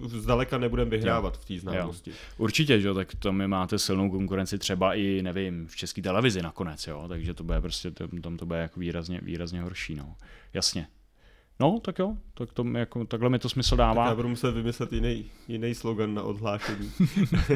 [0.06, 1.40] zdaleka nebudeme vyhrávat jo.
[1.40, 2.10] v té známosti.
[2.10, 2.16] Jo.
[2.38, 6.42] Určitě, že tak to my máte silnou konkurenci třeba i, nevím, v české televizi televizi
[6.42, 10.16] nakonec, jo, takže to bude prostě, tam to bude jako výrazně, výrazně horší, no.
[10.54, 10.88] Jasně.
[11.60, 14.04] No, tak jo, tak to, jako, takhle mi to smysl dává.
[14.04, 16.92] Tak já budu muset vymyslet jiný, jiný slogan na odhlášení.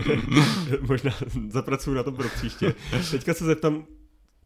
[0.88, 1.10] Možná
[1.48, 2.74] zapracuju na tom pro příště.
[3.10, 3.86] Teďka se zeptám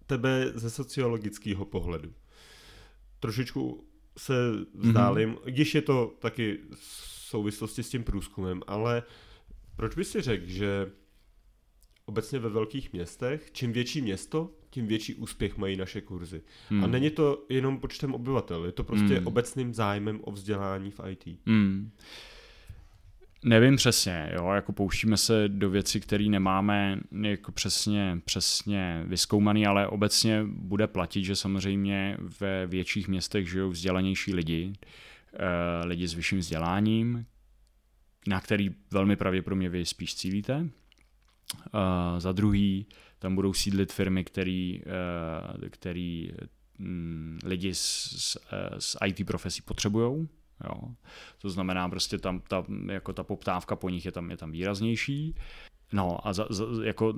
[0.06, 2.12] tebe ze sociologického pohledu.
[3.20, 3.84] Trošičku
[4.18, 4.34] se
[4.74, 5.50] vzdálím, mm-hmm.
[5.50, 6.94] když je to taky v
[7.28, 9.02] souvislosti s tím průzkumem, ale
[9.76, 10.90] proč by si řekl, že
[12.08, 16.42] obecně ve velkých městech, čím větší město, tím větší úspěch mají naše kurzy.
[16.68, 16.84] Hmm.
[16.84, 19.26] A není to jenom počtem obyvatel, je to prostě hmm.
[19.26, 21.38] obecným zájmem o vzdělání v IT.
[21.46, 21.90] Hmm.
[23.44, 29.88] Nevím přesně, jo, jako pouštíme se do věcí, které nemáme jako přesně, přesně vyskoumaný, ale
[29.88, 34.72] obecně bude platit, že samozřejmě ve větších městech žijou vzdělanější lidi,
[35.34, 37.26] eh, lidi s vyšším vzděláním,
[38.26, 40.68] na který velmi pravděpodobně vy spíš cílíte.
[42.18, 42.86] Za druhý,
[43.18, 46.30] tam budou sídlit firmy, který, uh, který
[46.80, 48.38] um, lidi s,
[48.78, 50.28] s IT profesí potřebují.
[50.64, 50.80] Jo.
[51.38, 55.34] To znamená, prostě tam ta, jako ta poptávka po nich je tam, je tam výraznější.
[55.92, 57.14] No a za, za, jako,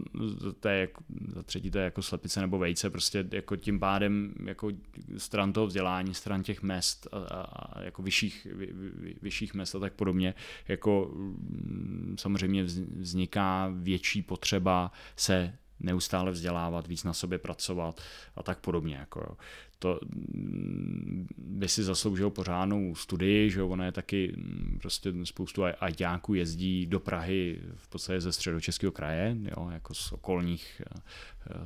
[0.60, 0.88] to je,
[1.34, 4.70] za třetí to je jako slepice nebo vejce, prostě jako tím pádem jako
[5.16, 9.74] stran toho vzdělání, stran těch mest a, a, a jako vyšších, vy, vy, vyšších mest
[9.74, 10.34] a tak podobně,
[10.68, 12.64] jako mm, samozřejmě
[12.98, 18.00] vzniká větší potřeba se neustále vzdělávat, víc na sobě pracovat
[18.36, 18.96] a tak podobně.
[18.96, 19.36] Jako, jo.
[19.78, 26.34] to mm, by si zasloužil pořádnou studii, že ono je taky mm, prostě spoustu ajťáků
[26.34, 30.82] jezdí do Prahy v podstatě ze středočeského kraje, jo, jako z okolních,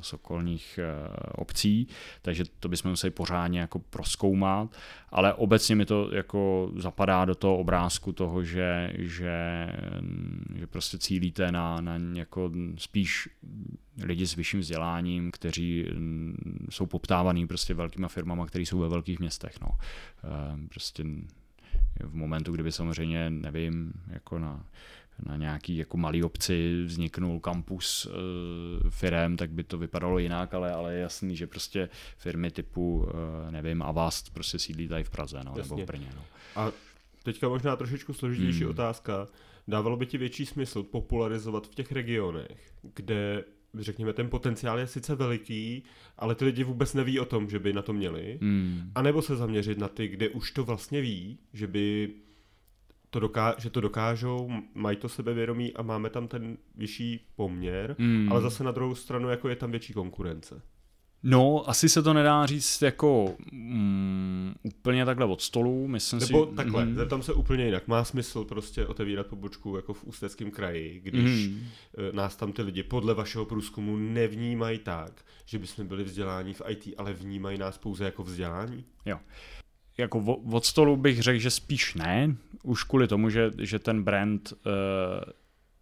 [0.01, 1.87] z okolních eh, obcí,
[2.21, 4.75] takže to bychom museli pořádně jako proskoumat,
[5.09, 9.67] ale obecně mi to jako zapadá do toho obrázku toho, že, že,
[10.55, 13.29] že prostě cílíte na, na jako spíš
[14.03, 19.19] lidi s vyšším vzděláním, kteří mm, jsou poptávaný prostě velkýma firmama, které jsou ve velkých
[19.19, 19.61] městech.
[19.61, 19.67] No.
[20.23, 21.03] Eh, prostě
[21.99, 24.65] v momentu, kdyby samozřejmě, nevím, jako na,
[25.23, 30.71] na nějaký jako malý obci vzniknul kampus e, firem, tak by to vypadalo jinak, ale,
[30.71, 33.07] ale je jasný, že prostě firmy typu,
[33.47, 36.09] e, nevím, Avast prostě sídlí tady v Praze, no, nebo v Brně.
[36.15, 36.21] No.
[36.55, 36.71] A
[37.23, 38.69] teďka možná trošičku složitější hmm.
[38.69, 39.27] otázka.
[39.67, 43.43] Dávalo by ti větší smysl popularizovat v těch regionech, kde
[43.79, 45.83] řekněme, ten potenciál je sice veliký,
[46.17, 48.39] ale ty lidi vůbec neví o tom, že by na to měli.
[48.41, 48.91] Hmm.
[48.95, 52.13] A nebo se zaměřit na ty, kde už to vlastně ví, že by
[53.09, 58.31] to doká- že to dokážou, mají to sebevědomí a máme tam ten vyšší poměr, hmm.
[58.31, 60.61] ale zase na druhou stranu jako je tam větší konkurence.
[61.27, 66.55] No, asi se to nedá říct jako mm, úplně takhle od stolu, myslím Nebo si...
[66.55, 66.95] takhle, mm.
[66.95, 67.87] zeptám se úplně jinak.
[67.87, 71.65] Má smysl prostě otevírat pobočku jako v Ústeckém kraji, když mm.
[72.11, 75.11] nás tam ty lidi podle vašeho průzkumu nevnímají tak,
[75.45, 78.85] že bychom byli vzdělání v IT, ale vnímají nás pouze jako vzdělání?
[79.05, 79.19] Jo.
[79.97, 80.19] Jako
[80.51, 85.31] od stolu bych řekl, že spíš ne, už kvůli tomu, že, že ten brand, uh,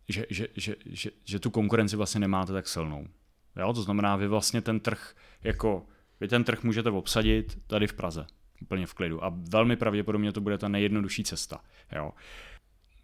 [0.09, 3.07] že, že, že, že, že tu konkurenci vlastně nemáte tak silnou.
[3.55, 3.73] Jo?
[3.73, 5.85] To znamená, vy vlastně ten trh, jako,
[6.19, 8.25] vy ten trh můžete obsadit tady v Praze,
[8.61, 9.23] úplně v klidu.
[9.23, 11.59] A velmi pravděpodobně to bude ta nejjednodušší cesta.
[11.95, 12.11] Jo?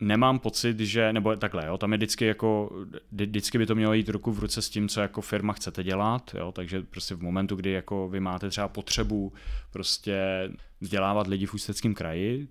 [0.01, 2.71] Nemám pocit, že, nebo takhle, jo, tam je vždycky jako,
[3.11, 6.35] vždycky by to mělo jít ruku v ruce s tím, co jako firma chcete dělat,
[6.37, 9.33] jo, takže prostě v momentu, kdy jako vy máte třeba potřebu
[9.71, 10.49] prostě
[10.81, 12.47] vzdělávat lidi v ústeckém kraji,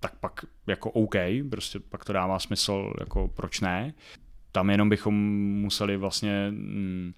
[0.00, 1.14] tak pak jako OK,
[1.50, 3.94] prostě pak to dává smysl, jako proč ne
[4.52, 5.14] tam jenom bychom
[5.60, 7.14] museli vlastně mm,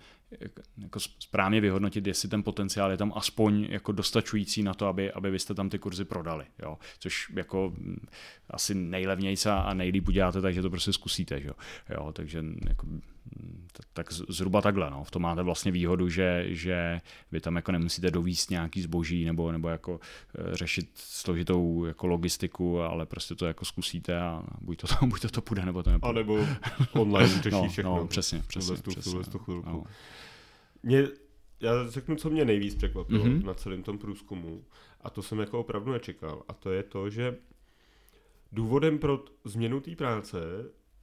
[0.78, 5.30] jako správně vyhodnotit, jestli ten potenciál je tam aspoň jako dostačující na to, aby, aby
[5.30, 6.45] byste tam ty kurzy prodali.
[6.62, 6.78] Jo?
[6.99, 8.07] Což jako mm,
[8.51, 11.41] asi nejlevnější a nejlíp uděláte, takže to prostě zkusíte.
[11.45, 11.53] Jo?
[11.91, 12.12] Jo?
[12.12, 12.87] Takže jako,
[13.93, 14.91] tak zhruba takhle.
[14.91, 15.05] No.
[15.05, 17.01] V tom máte vlastně výhodu, že, že
[17.33, 20.01] vy tam jako nemusíte dovíst nějaký zboží nebo, nebo jako
[20.39, 25.20] eh, řešit složitou jako logistiku, ale prostě to jako zkusíte a buď to, to, buď
[25.20, 26.11] to, to půjde, nebo to nepůjde.
[26.11, 26.47] A nebo
[26.93, 27.97] online řeší no, všechno.
[27.97, 28.77] No, přesně, přesně.
[28.77, 29.70] Tu, přesně tu chvilku.
[29.70, 29.85] No.
[30.83, 31.09] Mě,
[31.61, 33.45] já řeknu, co mě nejvíc překvapilo mm-hmm.
[33.45, 34.64] na celém tom průzkumu
[35.01, 37.37] a to jsem jako opravdu nečekal a to je to, že
[38.53, 40.39] důvodem pro změnu té práce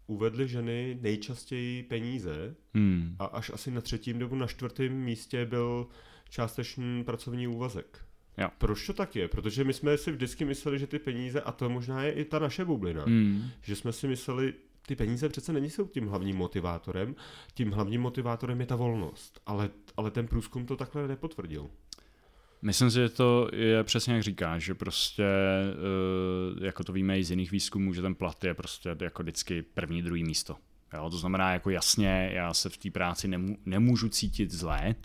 [0.08, 3.16] uvedly ženy nejčastěji peníze hmm.
[3.20, 5.88] a až asi na třetím nebo na čtvrtém místě byl
[6.30, 8.06] částečný pracovní úvazek.
[8.38, 8.50] Jo.
[8.58, 9.28] Proč to tak je?
[9.28, 12.40] Protože my jsme si vždycky mysleli, že ty peníze, a to možná je i ta
[12.40, 13.50] naše bublina, hmm.
[13.62, 14.54] že jsme si mysleli,
[14.88, 17.16] ty peníze přece není jsou tím hlavním motivátorem,
[17.54, 21.70] tím hlavním motivátorem je ta volnost, ale, ale ten průzkum to takhle nepotvrdil.
[22.62, 27.24] Myslím si, že to je přesně jak říkáš, že prostě, eh, jako to víme i
[27.24, 30.56] z jiných výzkumů, že ten plat je prostě jako vždycky první, druhý místo.
[30.94, 34.96] Jo, to znamená jako jasně, já se v té práci nemů, nemůžu cítit zlé,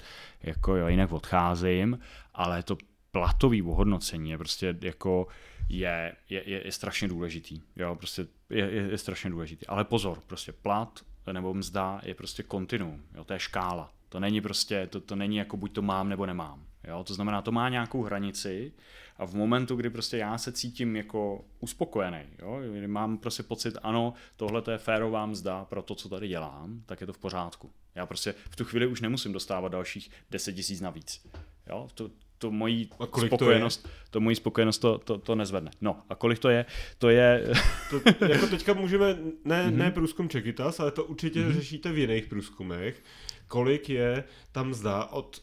[0.43, 1.99] jako jo, jinak odcházím,
[2.35, 2.77] ale to
[3.11, 5.27] platový ohodnocení je prostě jako
[5.69, 7.63] je, je, je, je strašně důležitý.
[7.77, 9.67] Jo, prostě je, je, je strašně důležitý.
[9.67, 11.01] Ale pozor, prostě plat
[11.33, 13.91] nebo mzda je prostě kontinuum, jo, to je škála.
[14.09, 16.67] To není prostě, to, to není jako buď to mám nebo nemám.
[16.87, 17.05] Jo?
[17.05, 18.72] To znamená, to má nějakou hranici
[19.16, 22.61] a v momentu, kdy prostě já se cítím jako uspokojený, jo?
[22.72, 27.01] kdy mám prostě pocit, ano, tohle je férová mzda pro to, co tady dělám, tak
[27.01, 27.70] je to v pořádku.
[27.95, 31.26] Já prostě v tu chvíli už nemusím dostávat dalších 10 tisíc navíc.
[31.68, 31.89] Jo?
[31.95, 32.91] To, to mojí
[33.26, 35.70] spokojenost, to, to mojí spokojenost to, to, to nezvedne.
[35.80, 36.66] No a kolik to je?
[36.99, 37.49] To je...
[37.91, 41.53] to, jako teďka můžeme, ne, ne průzkum Čekitas, ale to určitě mm-hmm.
[41.53, 43.03] řešíte v jiných průzkumech.
[43.49, 45.43] Kolik je tam zda od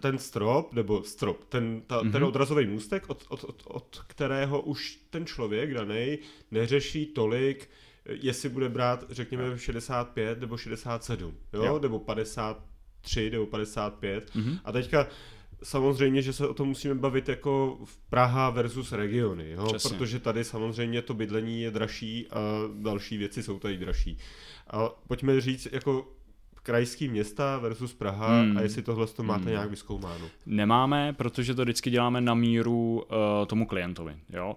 [0.00, 2.12] ten strop, nebo strop, ten, ta, mm-hmm.
[2.12, 6.18] ten odrazový můstek, od, od, od, od kterého už ten člověk daný
[6.50, 7.70] neřeší tolik,
[8.08, 11.64] jestli bude brát, řekněme, 65 nebo 67, jo?
[11.64, 11.78] jo.
[11.78, 14.30] nebo 53 nebo 55.
[14.34, 14.58] Mm-hmm.
[14.64, 15.06] A teďka
[15.62, 19.72] samozřejmě, že se o tom musíme bavit jako v Praha versus regiony, jo?
[19.82, 22.38] protože tady samozřejmě to bydlení je dražší a
[22.74, 24.18] další věci jsou tady dražší.
[24.70, 26.17] A pojďme říct, jako
[26.68, 28.56] krajský města versus Praha hmm.
[28.56, 29.50] a jestli tohle to máte hmm.
[29.50, 30.26] nějak vyskoumáno?
[30.46, 34.56] Nemáme, protože to vždycky děláme na míru uh, tomu klientovi, jo,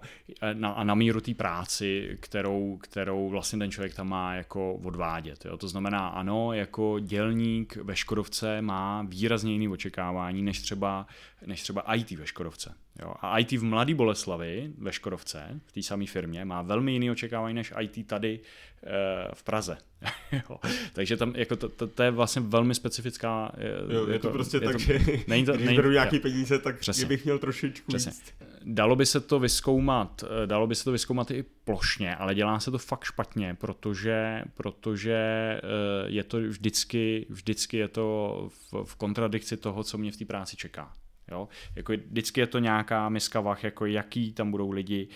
[0.52, 5.44] na, a na míru té práci, kterou, kterou vlastně ten člověk tam má jako odvádět,
[5.44, 5.56] jo.
[5.56, 11.06] To znamená, ano, jako dělník ve Škodovce má výrazně jiný očekávání, než třeba
[11.46, 12.74] než třeba IT ve Škodovce.
[13.02, 13.14] Jo?
[13.20, 17.54] A IT v Mladý Boleslavi ve Škodovce, v té samé firmě, má velmi jiný očekávání
[17.54, 18.40] než IT tady
[18.82, 19.78] e, v Praze.
[20.32, 20.58] jo?
[20.92, 23.52] Takže tam jako to, to, to, je vlastně velmi specifická...
[23.58, 25.90] Je, jo, je to, to prostě je tak, to, že není to, když není, beru
[25.90, 26.22] nějaký jo.
[26.22, 27.06] peníze, tak Přesně.
[27.06, 28.12] bych měl trošičku Přesně.
[28.12, 28.34] víc.
[28.64, 32.60] Dalo by se to vyskoumat, eh, dalo by se to vyskoumat i plošně, ale dělá
[32.60, 35.60] se to fakt špatně, protože, protože eh,
[36.06, 40.56] je to vždycky, vždycky je to v, v kontradikci toho, co mě v té práci
[40.56, 40.92] čeká.
[41.30, 41.48] Jo?
[41.76, 45.08] Jako vždycky je to nějaká miska vach, jako jaký tam budou lidi,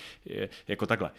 [0.69, 1.11] jako takhle.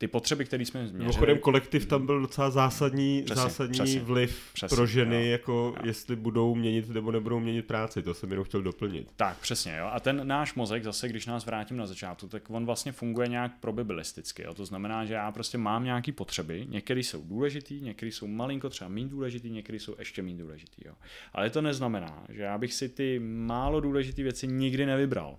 [0.00, 0.98] Ty potřeby, které jsme změřili...
[0.98, 5.52] Mimochodem kolektiv tam byl docela zásadní, přesně, zásadní přesně, vliv přesně, pro ženy, jo, jako
[5.52, 5.82] jo.
[5.86, 9.12] jestli budou měnit nebo nebudou měnit práci, to jsem jenom chtěl doplnit.
[9.16, 9.88] Tak, přesně, jo.
[9.92, 13.52] A ten náš mozek, zase když nás vrátím na začátku, tak on vlastně funguje nějak
[13.60, 14.54] probabilisticky, jo.
[14.54, 18.88] To znamená, že já prostě mám nějaké potřeby, některé jsou důležitý, některé jsou malinko třeba
[18.90, 20.94] méně důležitý, některé jsou ještě méně důležitý, jo.
[21.32, 25.38] Ale to neznamená, že já bych si ty málo důležité věci nikdy nevybral.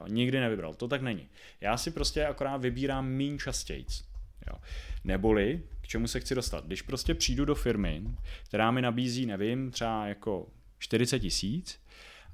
[0.00, 1.28] Jo, nikdy nevybral, to tak není.
[1.60, 3.86] Já si prostě akorát vybírám méně častěji.
[4.50, 4.58] Jo.
[5.04, 6.66] Neboli, k čemu se chci dostat?
[6.66, 8.02] Když prostě přijdu do firmy,
[8.48, 10.46] která mi nabízí, nevím, třeba jako
[10.78, 11.80] 40 tisíc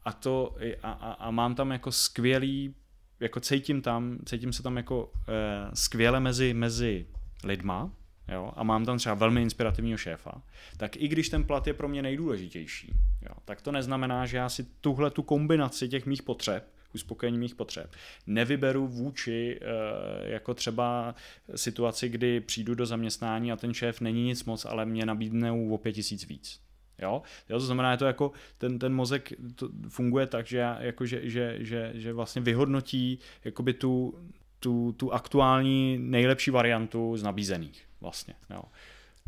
[0.05, 2.75] a, to, a, a, a mám tam jako skvělý,
[3.21, 7.07] jako cítím tam, cítím se tam jako eh, skvěle mezi, mezi
[7.45, 7.91] lidma,
[8.29, 10.43] jo, a mám tam třeba velmi inspirativního šéfa,
[10.77, 12.93] tak i když ten plat je pro mě nejdůležitější,
[13.23, 17.55] jo, tak to neznamená, že já si tuhle tu kombinaci těch mých potřeb uspokojení mých
[17.55, 17.91] potřeb.
[18.27, 21.15] Nevyberu vůči eh, jako třeba
[21.55, 25.79] situaci, kdy přijdu do zaměstnání a ten šéf není nic moc, ale mě nabídnou o
[25.79, 26.61] pět tisíc víc.
[26.99, 27.23] Jo?
[27.49, 27.59] jo?
[27.59, 31.57] To znamená, že to jako ten, ten mozek to funguje tak, že, jako, že, že,
[31.61, 34.19] že, že vlastně vyhodnotí jakoby tu,
[34.61, 37.89] tu, tu aktuální nejlepší variantu z nabízených.
[38.01, 38.63] Vlastně, jo.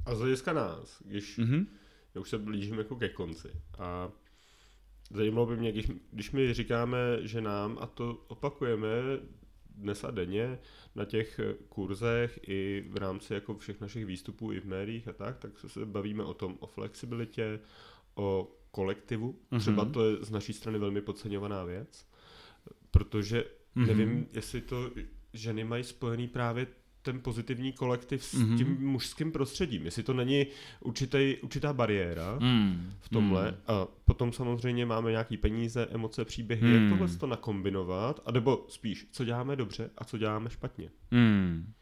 [0.07, 1.67] A z hlediska nás, když mm-hmm.
[2.15, 3.49] já už se blížím jako ke konci
[3.79, 4.11] a
[5.11, 8.89] Zajímalo by mě, když, když my říkáme, že nám, a to opakujeme
[9.77, 10.59] dnes a denně
[10.95, 15.39] na těch kurzech i v rámci jako všech našich výstupů i v médiích a tak,
[15.39, 17.61] tak se bavíme o tom, o flexibilitě,
[18.15, 19.33] o kolektivu.
[19.33, 19.59] Mm-hmm.
[19.59, 22.07] Třeba to je z naší strany velmi podceňovaná věc,
[22.91, 23.45] protože
[23.77, 23.87] mm-hmm.
[23.87, 24.91] nevím, jestli to
[25.33, 26.67] ženy mají spojený právě
[27.07, 28.57] ten pozitivní kolektiv s mm-hmm.
[28.57, 29.85] tím mužským prostředím.
[29.85, 30.47] Jestli to není
[30.81, 32.93] určitý, určitá bariéra mm.
[33.01, 33.51] v tomhle.
[33.51, 33.57] Mm.
[33.67, 36.75] A potom samozřejmě máme nějaký peníze, emoce, příběhy, mm.
[36.75, 40.91] jak tohle to nakombinovat, a nebo spíš, co děláme dobře a co děláme špatně.
[41.11, 41.73] Mm.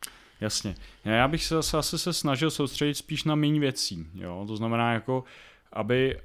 [0.41, 0.75] Jasně.
[1.05, 4.07] Já bych se zase asi se snažil soustředit spíš na méně věcí.
[4.14, 4.45] Jo?
[4.47, 5.25] To znamená, jako,
[5.72, 6.18] aby,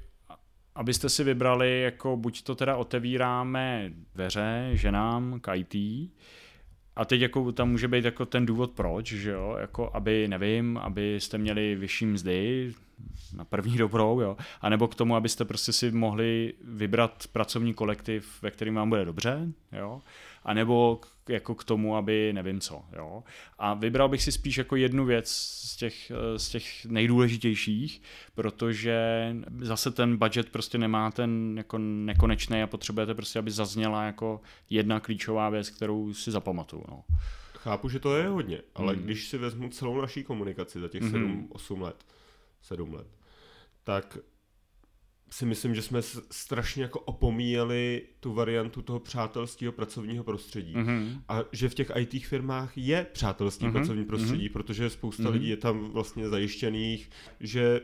[0.74, 5.74] abyste si vybrali, jako buď to teda otevíráme dveře ženám k IT,
[7.00, 10.78] a teď jako tam může být jako ten důvod proč, že jo, jako aby, nevím,
[10.78, 12.72] abyste měli vyšší mzdy,
[13.36, 18.42] na první dobrou, jo, a nebo k tomu, abyste prostě si mohli vybrat pracovní kolektiv,
[18.42, 20.00] ve kterým vám bude dobře, jo,
[20.44, 21.00] a nebo
[21.30, 23.24] jako k tomu, aby nevím co, jo.
[23.58, 28.02] A vybral bych si spíš jako jednu věc z těch, z těch nejdůležitějších,
[28.34, 29.00] protože
[29.60, 35.00] zase ten budget prostě nemá ten jako nekonečný a potřebujete prostě, aby zazněla jako jedna
[35.00, 37.04] klíčová věc, kterou si zapamatuju, no.
[37.54, 39.02] Chápu, že to je hodně, ale hmm.
[39.02, 41.48] když si vezmu celou naší komunikaci za těch hmm.
[41.52, 42.04] 7-8 let,
[42.62, 43.06] 7 let,
[43.84, 44.18] tak
[45.30, 50.74] si myslím, že jsme strašně jako opomíjeli tu variantu toho přátelského pracovního prostředí.
[50.74, 51.20] Mm-hmm.
[51.28, 53.72] A že v těch IT firmách je přátelský mm-hmm.
[53.72, 54.52] pracovní prostředí, mm-hmm.
[54.52, 55.32] protože spousta mm-hmm.
[55.32, 57.10] lidí je tam vlastně zajištěných,
[57.40, 57.80] že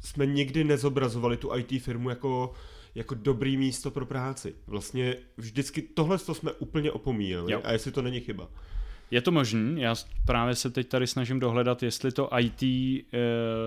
[0.00, 2.52] jsme nikdy nezobrazovali tu IT firmu jako
[2.94, 4.54] jako dobrý místo pro práci.
[4.66, 7.60] Vlastně vždycky tohle jsme úplně opomíjeli jo.
[7.64, 8.50] a jestli to není chyba.
[9.10, 9.94] Je to možný, já
[10.26, 13.18] právě se teď tady snažím dohledat, jestli to IT, eh,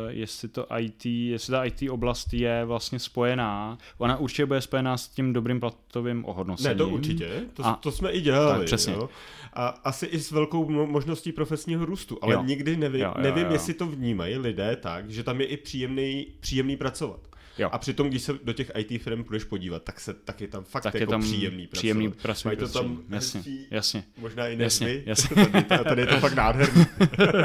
[0.10, 3.78] jestli to IT, jestli ta IT oblast je vlastně spojená.
[3.98, 6.78] Ona určitě bude spojená s tím dobrým platovým ohodnocením.
[6.78, 8.58] Ne, to určitě, to, a, to jsme i dělali.
[8.58, 8.94] Tak, přesně.
[8.94, 9.10] Jo?
[9.54, 12.44] A asi i s velkou možností profesního růstu, ale jo.
[12.44, 13.54] nikdy nevím, jo, jo, nevím jo.
[13.54, 17.31] jestli to vnímají lidé tak, že tam je i příjemný, příjemný pracovat.
[17.58, 17.70] Jo.
[17.72, 20.64] A přitom, když se do těch IT firm budeš podívat, tak, se, tak je tam
[20.64, 21.80] fakt tak jako je tam příjemný pracovat.
[21.80, 22.58] Příjemný pracovat.
[22.58, 24.04] to tam jasně, hezčí, jasně.
[24.18, 25.36] možná i jasně, jasně.
[25.68, 26.86] tady, tady je to fakt nádherný.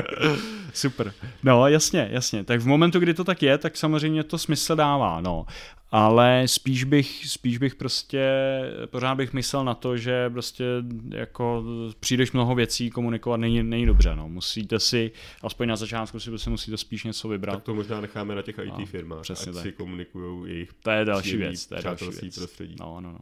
[0.75, 1.13] Super.
[1.43, 2.45] No, jasně, jasně.
[2.45, 5.47] Tak v momentu, kdy to tak je, tak samozřejmě to smysl dává, no
[5.91, 8.31] ale spíš bych, spíš bych prostě,
[8.87, 10.65] pořád bych myslel na to, že prostě
[11.15, 11.65] jako
[12.01, 14.29] přijdeš mnoho věcí komunikovat není, není dobře, no.
[14.29, 15.11] Musíte si,
[15.43, 17.53] aspoň na začátku si prostě musíte spíš něco vybrat.
[17.53, 19.63] Tak to možná necháme na těch IT no, firmách, přesně ať tak.
[19.63, 22.39] si komunikují jejich To je další věc, to je další věc.
[22.39, 22.77] prostředí.
[22.81, 23.19] No, no, no.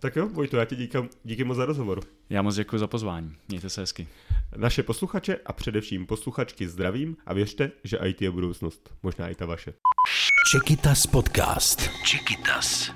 [0.00, 2.00] Tak jo, Vojto, já ti díkám, díky moc za rozhovor.
[2.30, 3.34] Já moc děkuji za pozvání.
[3.48, 4.08] Mějte se hezky.
[4.56, 8.90] Naše posluchače a především posluchačky zdravím a věřte, že IT je budoucnost.
[9.02, 9.72] Možná i ta vaše.
[10.48, 11.90] Čekytas podcast.
[12.04, 12.90] Čekytas.